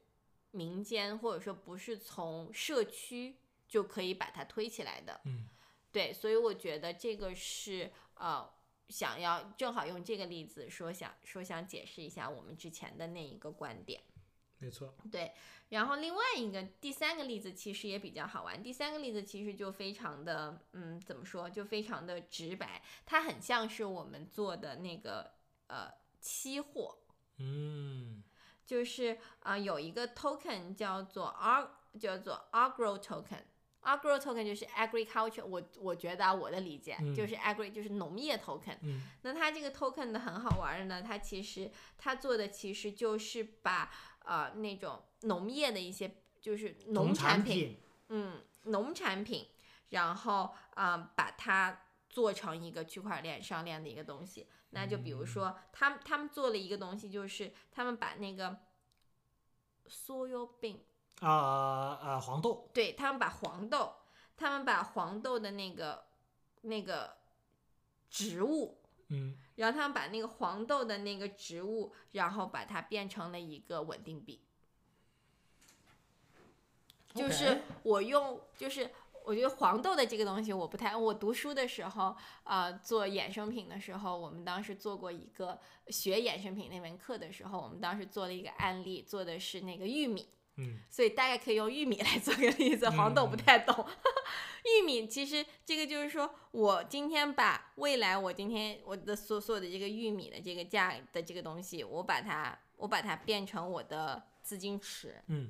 [0.51, 3.37] 民间或者说不是从社区
[3.67, 5.21] 就可以把它推起来的。
[5.25, 5.47] 嗯，
[5.91, 8.49] 对，所以我觉得这个是呃，
[8.91, 14.03] 想要正好用这个例子说想说想解释一下我们之前的那一个观点。
[14.59, 14.93] 没错。
[15.11, 15.33] 对，
[15.69, 18.61] 然后另外一个第三个例子其实也比较好玩。
[18.61, 25.31] 第三个例子其实就非常的，嗯，怎么说，就非常的直白，它很像是我们做的那个
[25.65, 26.99] 呃期货，
[27.37, 28.23] 嗯
[28.67, 31.67] 就是啊、呃有一个 token 叫做 ag
[31.99, 33.41] 叫做 agro token。
[33.83, 43.91] Agro token 就是 agriculture，我我觉得啊，我的理解、嗯就是 agri 就是农业 token，嗯那它这个 token 的很好玩的呢，它其实它做的其实就是把
[44.23, 47.77] 呃那种农业的一些就是农农产品，品。
[48.09, 49.47] 嗯，农产品，
[49.89, 54.47] 然后啊、呃把它做成一个区块链上链的一个东西。
[54.71, 58.57] 那就比如说，他们他们做了一个东西，就是他们把那个
[59.87, 60.77] soya bean，
[61.21, 62.69] 呃呃，黄豆。
[62.73, 63.93] 对他们把黄豆，
[64.37, 66.03] 他们把黄豆的那个
[66.61, 67.17] 那个
[68.09, 68.77] 植物。
[69.13, 74.41] 嗯然后他们把那个黄豆的那个植物，然后把它变成了一个稳定币。
[77.13, 78.89] 就是我用，就是
[79.25, 82.15] 我觉得黄豆的这个东西我不太，我读书的时候，
[82.45, 85.59] 呃，做衍生品的时候，我们当时做过一个
[85.89, 90.29] 学衍生品那门课的时候，我们当时做了一个案例，做的是那个玉米。
[90.57, 93.87] 嗯所以大概可以用玉米来做个例子，黄豆不太懂。
[94.63, 105.49] 玉米其实这个就是说，我今天把未来我今天我的所所有的这个玉米的这个价的这个东西，我把它我把它变成我的资金池，嗯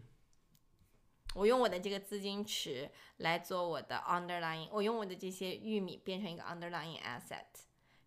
[1.34, 7.46] 我用我的这个资金池来做我的 underlying，我用我的这些玉米变成一个 underlying asset，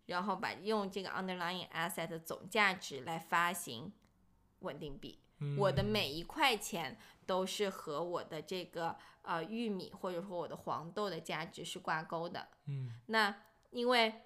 [0.05, 3.91] 然后把用这个 underlying asset 的总价值来发行
[4.59, 5.19] 稳定币。
[5.45, 12.47] 嗯，我的每一块钱都是和我的这个呃玉米或者说我的黄豆的价值是挂钩的。
[12.67, 13.35] 嗯那
[13.71, 14.21] 因为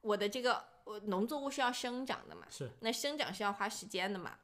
[0.00, 4.38] 我的这个我农作物是要生长的嘛，是那生长是要花时间的嘛。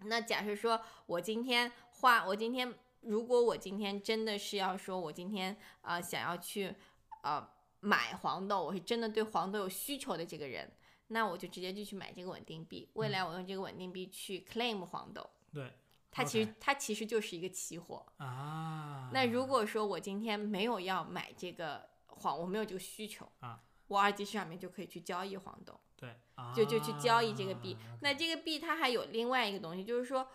[0.00, 6.74] 那假设说我今天花，我今天如果我今天真的是要说我今天呃想要去
[7.22, 7.48] 呃
[7.80, 10.70] 买黄豆，我是真的对黄豆有需求的这个人，
[11.08, 15.28] 那我就直接就去买这个稳定币，未来我用这个稳定币去 claim 黄豆。
[15.52, 15.72] 对
[16.10, 18.04] 它其实它其实就是一个期货。
[18.16, 19.10] 啊。
[19.12, 26.16] 那如果说我今天没有要买这个黄，我没有这个需求啊，我二级市场里面就可以去交易黄豆，对，
[26.54, 27.74] 就就去交易这个币。
[27.74, 30.28] 啊那这个币它还有另外一个东西，就是说。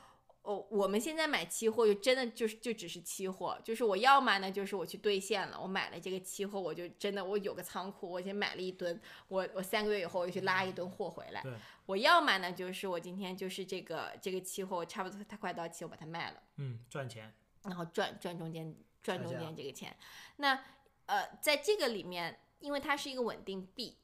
[0.43, 11.41] 哦，我们现在买期货就真的就是就只是期货，就是我要么呢就是我去兑现了，我买了这个期货，我就真的我有个仓库，我先买了一吨，我我三个月以后我就去拉一吨货回来。
[11.85, 16.43] 我要么呢就是我今天就是这个这个期货，我差不多它快到期，我把它卖了。
[16.57, 17.33] 嗯赚钱。
[17.63, 19.95] 然后赚赚中间赚中间这个钱。
[20.35, 20.61] 那
[21.05, 23.97] 呃，在这个里面，因为它是一个稳定币，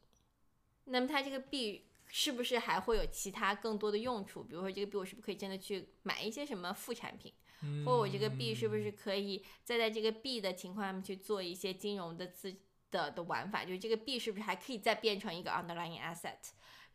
[0.86, 4.43] 那么它这个币是不是还会有其他更多的用处？
[4.43, 7.32] 比如说这个币我是不是可以真的去买一些什么副产品，
[7.62, 12.55] 嗯或者我这个币是不是可以再在这个币的情况下面去做一些金融的资
[12.89, 13.64] 的的玩法？
[13.64, 16.39] 就是这个币是不是还可以再变成一个 underlying asset，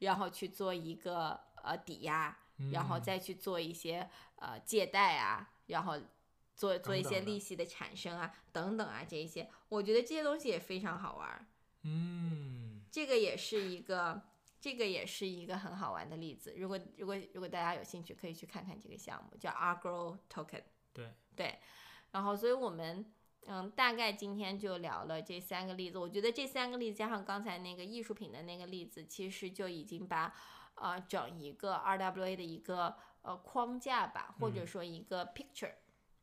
[0.01, 2.37] 然后去做一个呃抵押，
[2.73, 5.97] 然后嗯再去做一些呃借贷啊，然后
[6.57, 11.47] 做做一些利息的产生啊，等等啊，这一些，我觉得这些东西也非常好玩儿。
[11.83, 14.23] 嗯这个也是一个，
[14.65, 16.55] 这个也是一个很好玩的例子。
[16.57, 20.63] 如果如果如果大家有兴趣，可以去看看这个项目，叫 Argro TOKEN。
[20.95, 21.59] 对对，
[22.13, 23.05] 然后所以我们
[23.45, 25.99] 嗯，大概今天就聊了这三个例子。
[25.99, 30.35] 我觉得这三个例子加上刚才那个艺术品的那个例子，其实就已经把
[30.77, 35.75] 呃整一个 RWA 的一个呃框架吧，或者嗯说一个 picture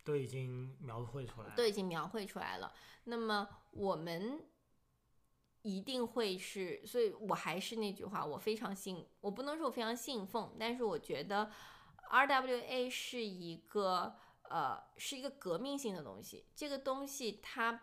[0.04, 1.54] 都已经描绘出来了。
[1.56, 2.74] 都已经描绘出来了。
[3.04, 4.44] 那么我们
[5.64, 11.52] 一定会是，所以我还是那句话，我非常信，我不能说我非常信奉，但是我觉得
[12.10, 14.16] RWA 是一个
[14.50, 16.46] 呃是一个革命性的东西。
[16.56, 17.82] 这个东西它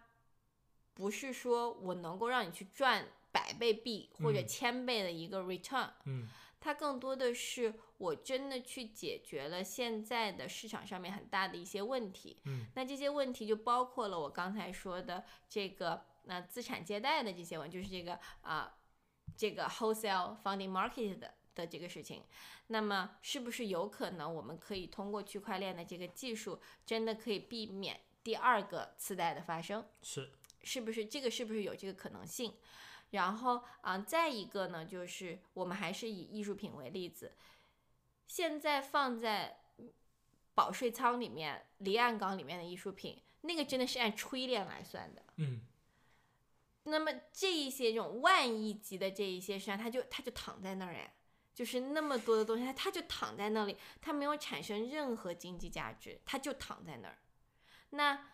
[0.94, 6.28] 不是说我能够让你去赚百倍币或者嗯千倍的一个 return，、嗯
[6.60, 12.40] 它更多的是我真的去解决了现在的市场上面很大的一些问题。
[12.46, 18.76] 嗯那这些问题就包括了我刚才说的这个那、资产借贷的这些问，就是这个啊、
[19.36, 22.22] 这个 wholesale funding market 的的这个事情。
[22.68, 29.84] 那么是不是有可能我们可以通过区块链的这个技术，真的可以避免第二个次贷的发生？
[30.02, 30.30] 是
[30.62, 32.54] 是不是这个是不是有这个可能性？
[33.10, 37.32] 然后啊、再一个呢，就是我们还是以艺术品为例子，
[38.26, 39.60] 现在放在
[40.54, 45.22] 保税仓里面、离岸港里面的艺术品，那个真的是按 trillion 来算的。
[45.36, 45.62] 嗯，
[46.90, 51.14] 那么这一些这种万亿级的这一些，实际上它就它就躺在那儿哎，
[51.54, 57.18] 就是那么多的东西，它它就躺在那里，它没有产生任何经济价值，它就躺在那儿。
[57.90, 58.30] 那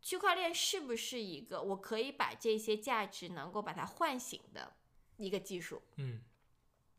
[0.00, 4.76] 区块链是不是一个我可以把这些价值能够把它唤醒的
[5.16, 5.82] 一个技术？
[5.96, 6.20] 嗯，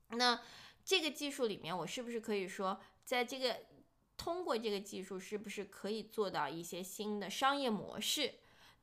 [0.10, 0.42] 那
[0.84, 3.62] 这个技术里面，我是不是可以说，在这个
[4.18, 8.36] 通过这个技术，是不是可以做到一些新的商业模式，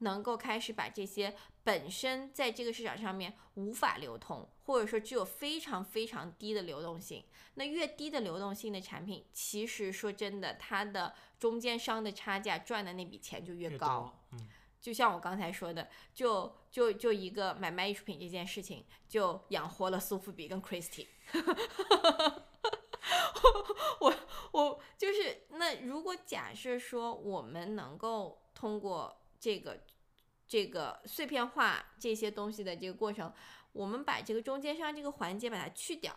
[0.04, 1.34] 能够开始把这些
[1.64, 7.24] 本身在这个市场上面无法流通，或者说具有非常非常低的流动性，
[7.54, 14.14] 那越低的流动性的产品，其实说真的，它的中间商的差价赚的那笔钱就越越高。
[14.80, 21.06] 就像我刚才说的，就就就一个买卖艺术品这件事情，就养活了苏富比跟 Christie。
[24.00, 24.14] 我
[24.52, 29.80] 我就是那如果假设说我们能够通过这个
[30.54, 33.34] 这个碎片化这些东西的这个过程，
[33.72, 36.16] 我们把这个中间商这个环节把它去掉，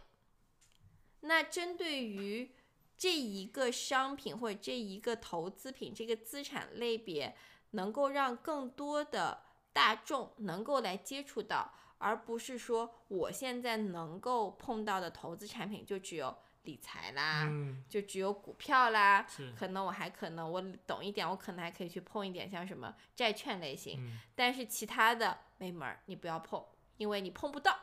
[1.21, 2.53] 那针对于
[2.95, 7.35] 这一个商品或者这一个投资品这个资产类别，
[7.71, 9.41] 能够让更多的
[9.73, 19.25] 大众能够来接触到，而不是说我现在能够碰到的投资产品就只有理财啦，嗯，就只有股票啦，
[19.57, 26.63] 可能我还可能我懂一点，我可能还可以去碰一点像什么债券类型，嗯，但是其他的没门儿，你不要碰，
[26.97, 27.79] 因为你碰不到，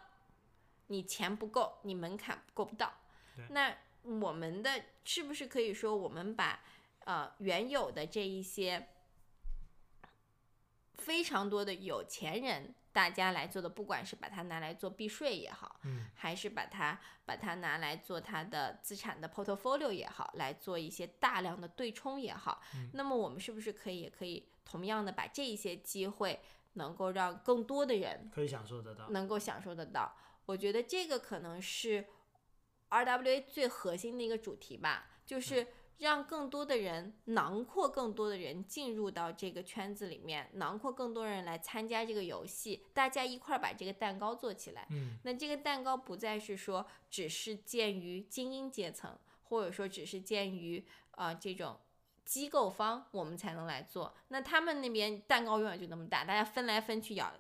[0.89, 2.93] 你钱不够，你门槛够不到。
[3.49, 6.61] 那我们的是不是可以说，我们把
[7.07, 8.91] 呃原有的这一些
[10.99, 22.91] 非常多的有钱人大家来做的，不管是把它拿来做避税也好，嗯，还是把它把它拿来做它的资产的 portfolio 也好，来做一些大量的对冲也好，嗯。
[22.95, 26.41] 那么我们是不是可以也可以同样的把这一些机会
[26.75, 30.15] 能够让更多的人可以享受得到，能够享受得到？
[30.47, 32.07] 我觉得这个可能是
[32.91, 35.67] RWA 最核心的一个主题吧，就是
[35.99, 44.87] 让更多的人囊括更多的人进入到这个圈子里面，囊括更多人来参加这个游戏，大家一块儿把这个蛋糕做起来。
[44.91, 51.79] 嗯，那这个蛋糕不再是说只是鉴于精英阶层，或者说只是鉴于呃这种
[52.25, 54.15] 机构方我们才能来做。
[54.29, 57.33] 那他们那边蛋糕永远就那么大，大家分来分去咬，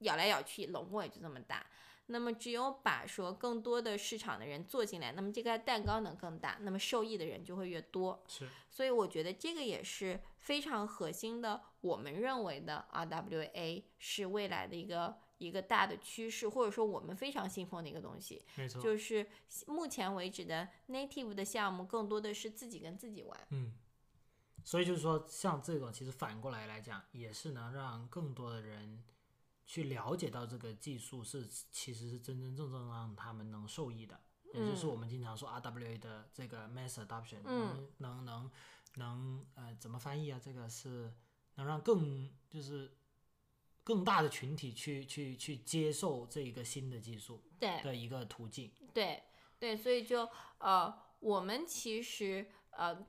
[0.00, 1.66] 咬来咬去，拢共也就这么大。
[2.10, 8.22] 那么只有把说更多的市场的人做进来，那么这个蛋糕能更大，那么受益的人就会越多。
[8.26, 19.26] 是，所以我觉得这个也是非常核心的，我们认为的 RWA 是未来的一个一个大的趋势，或者说我们非常信奉的一个东西，没错，就是
[19.66, 23.46] 目前为止的 native 的项目更多的是自己跟自己玩。
[23.50, 23.74] 嗯，
[24.64, 29.04] 所以就是说，像这种其实反过来来讲，也是能让更多的人
[29.68, 34.18] 去了解到这个技术是其实是真真正正让他们能受益的，
[34.54, 38.50] 也就是嗯我们经常说 RWA 的这个 mass adoption，嗯能能能
[38.94, 40.40] 能呃怎么翻译啊？
[40.42, 41.12] 这个是
[41.56, 42.90] 能让更就是
[43.84, 48.72] 更大的群体去去去接受这一个新的技术对的一个途径。
[48.94, 49.22] 对
[49.58, 50.26] 对，所以就
[50.60, 53.06] 呃，我们其实呃，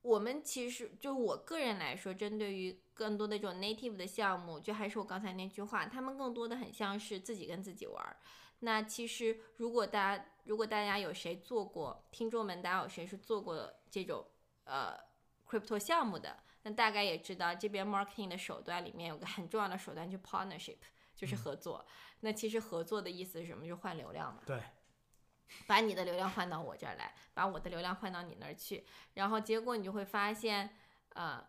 [0.00, 8.16] 我们其实就我个人来说，针对于更多的这种 native 的项目，就还是我刚才那句话，他们更多的很像是自己跟自己玩儿。
[8.60, 14.26] 那其实如果大家如果大家有谁做过，听众们大家有谁是做过这种
[14.64, 14.98] 呃
[15.46, 20.78] crypto 项目的，那大概也知道这边 marketing 的手段里面有个很重要的手段，就 partnership，
[21.14, 21.84] 就是合作。
[22.20, 23.66] 那其实合作的意思是什么？
[23.66, 24.40] 就换流量嘛。
[24.46, 24.62] 对，
[25.66, 30.74] 把你的流量换到我这儿来，把我的流量换到你那儿去，然后结果你就会发现，
[31.10, 31.46] 呃，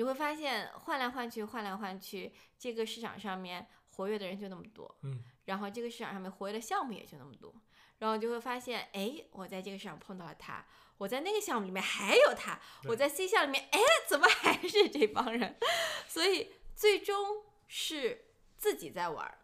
[0.00, 7.54] 你会发现换来换去，换来换去，这个市场上面活跃的人就那么多，嗯，然后这个市场上面活跃的项目也就那么多，
[7.98, 10.64] 然后就会发现，哎，我在这个市场碰到了他，
[10.96, 12.58] 我在那个项目里面还有他，
[12.88, 13.78] 我在 C 项里面，哎，
[14.08, 15.58] 怎么还是这帮人？
[16.08, 18.24] 所以最终是
[18.56, 19.40] 自己在玩儿，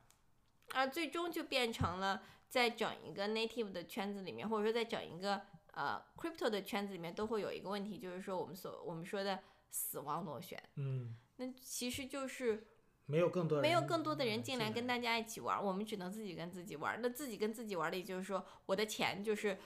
[0.72, 5.42] 而最终就变成了在整一个 native 的圈子里面，或者说在整一个
[5.72, 9.38] 呃 crypto 的圈子里面，都会有一个问题，就是说我们所我们说的
[9.70, 12.66] 死亡螺旋，嗯，那其实就是
[13.06, 17.00] 没有更多没有更多的人嗯进来跟大家一起玩，我们只能自己跟自己玩。
[17.00, 19.58] 那自己跟自己玩的，也就是说我的钱就是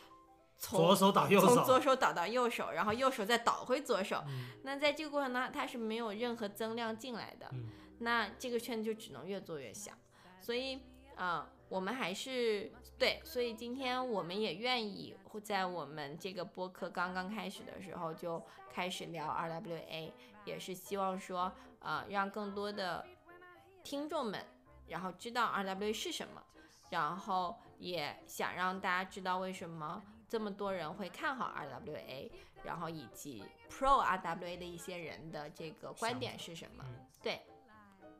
[0.56, 4.22] 从左手倒右从，左手倒到右手，然后右手再倒回左手。
[4.28, 7.68] 嗯那在这个过程当中，它是没有任何增量进来的，嗯
[8.00, 9.92] 那这个圈子就只能越做越小。
[10.40, 10.80] 所以，
[11.20, 18.42] 啊、我们还是对，所以今天我们也愿意会在我们这个播客刚刚开始的时候就
[18.72, 20.10] 开始聊 RWA，
[20.46, 23.06] 也是希望说，呃，让更多的
[23.84, 24.42] 听众们，
[24.86, 26.42] 然后知道 RWA 是什么，
[26.88, 32.30] 然后也想让大家知道为什么这么多人会看好 RWA，
[32.64, 37.42] 然后以及 Pro RWA 的一些人的这个观点是什么嗯，对。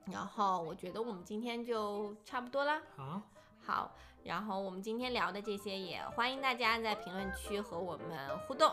[0.06, 2.81] 然后我觉得我们今天就差不多啦。
[2.97, 3.22] 好，
[3.64, 3.94] 好，
[4.24, 8.72] 然后我们今天聊的这些也欢迎大家在评论区和我们互动。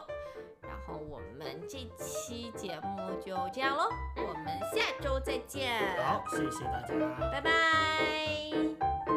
[0.62, 6.94] 然后我们这期节目就这样喽，我们下周再见，好，谢谢大家。
[7.32, 9.16] 拜拜。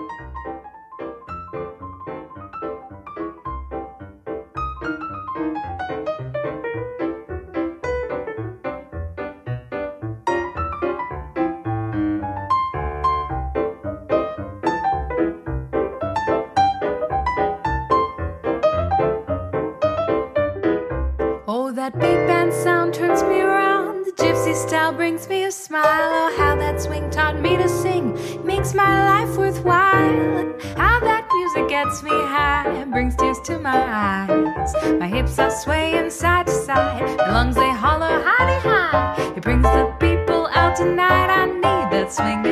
[23.22, 24.06] Me around.
[24.06, 25.84] The gypsy style brings me a smile.
[25.84, 28.14] Oh, how that swing taught me to sing
[28.44, 30.55] makes my life worthwhile.
[30.76, 33.80] How that music gets me high brings tears to my
[34.28, 34.72] eyes.
[34.98, 37.16] My hips are swaying side to side.
[37.18, 39.32] My lungs they holler high high.
[39.36, 41.30] It brings the people out tonight.
[41.30, 42.51] I need that swing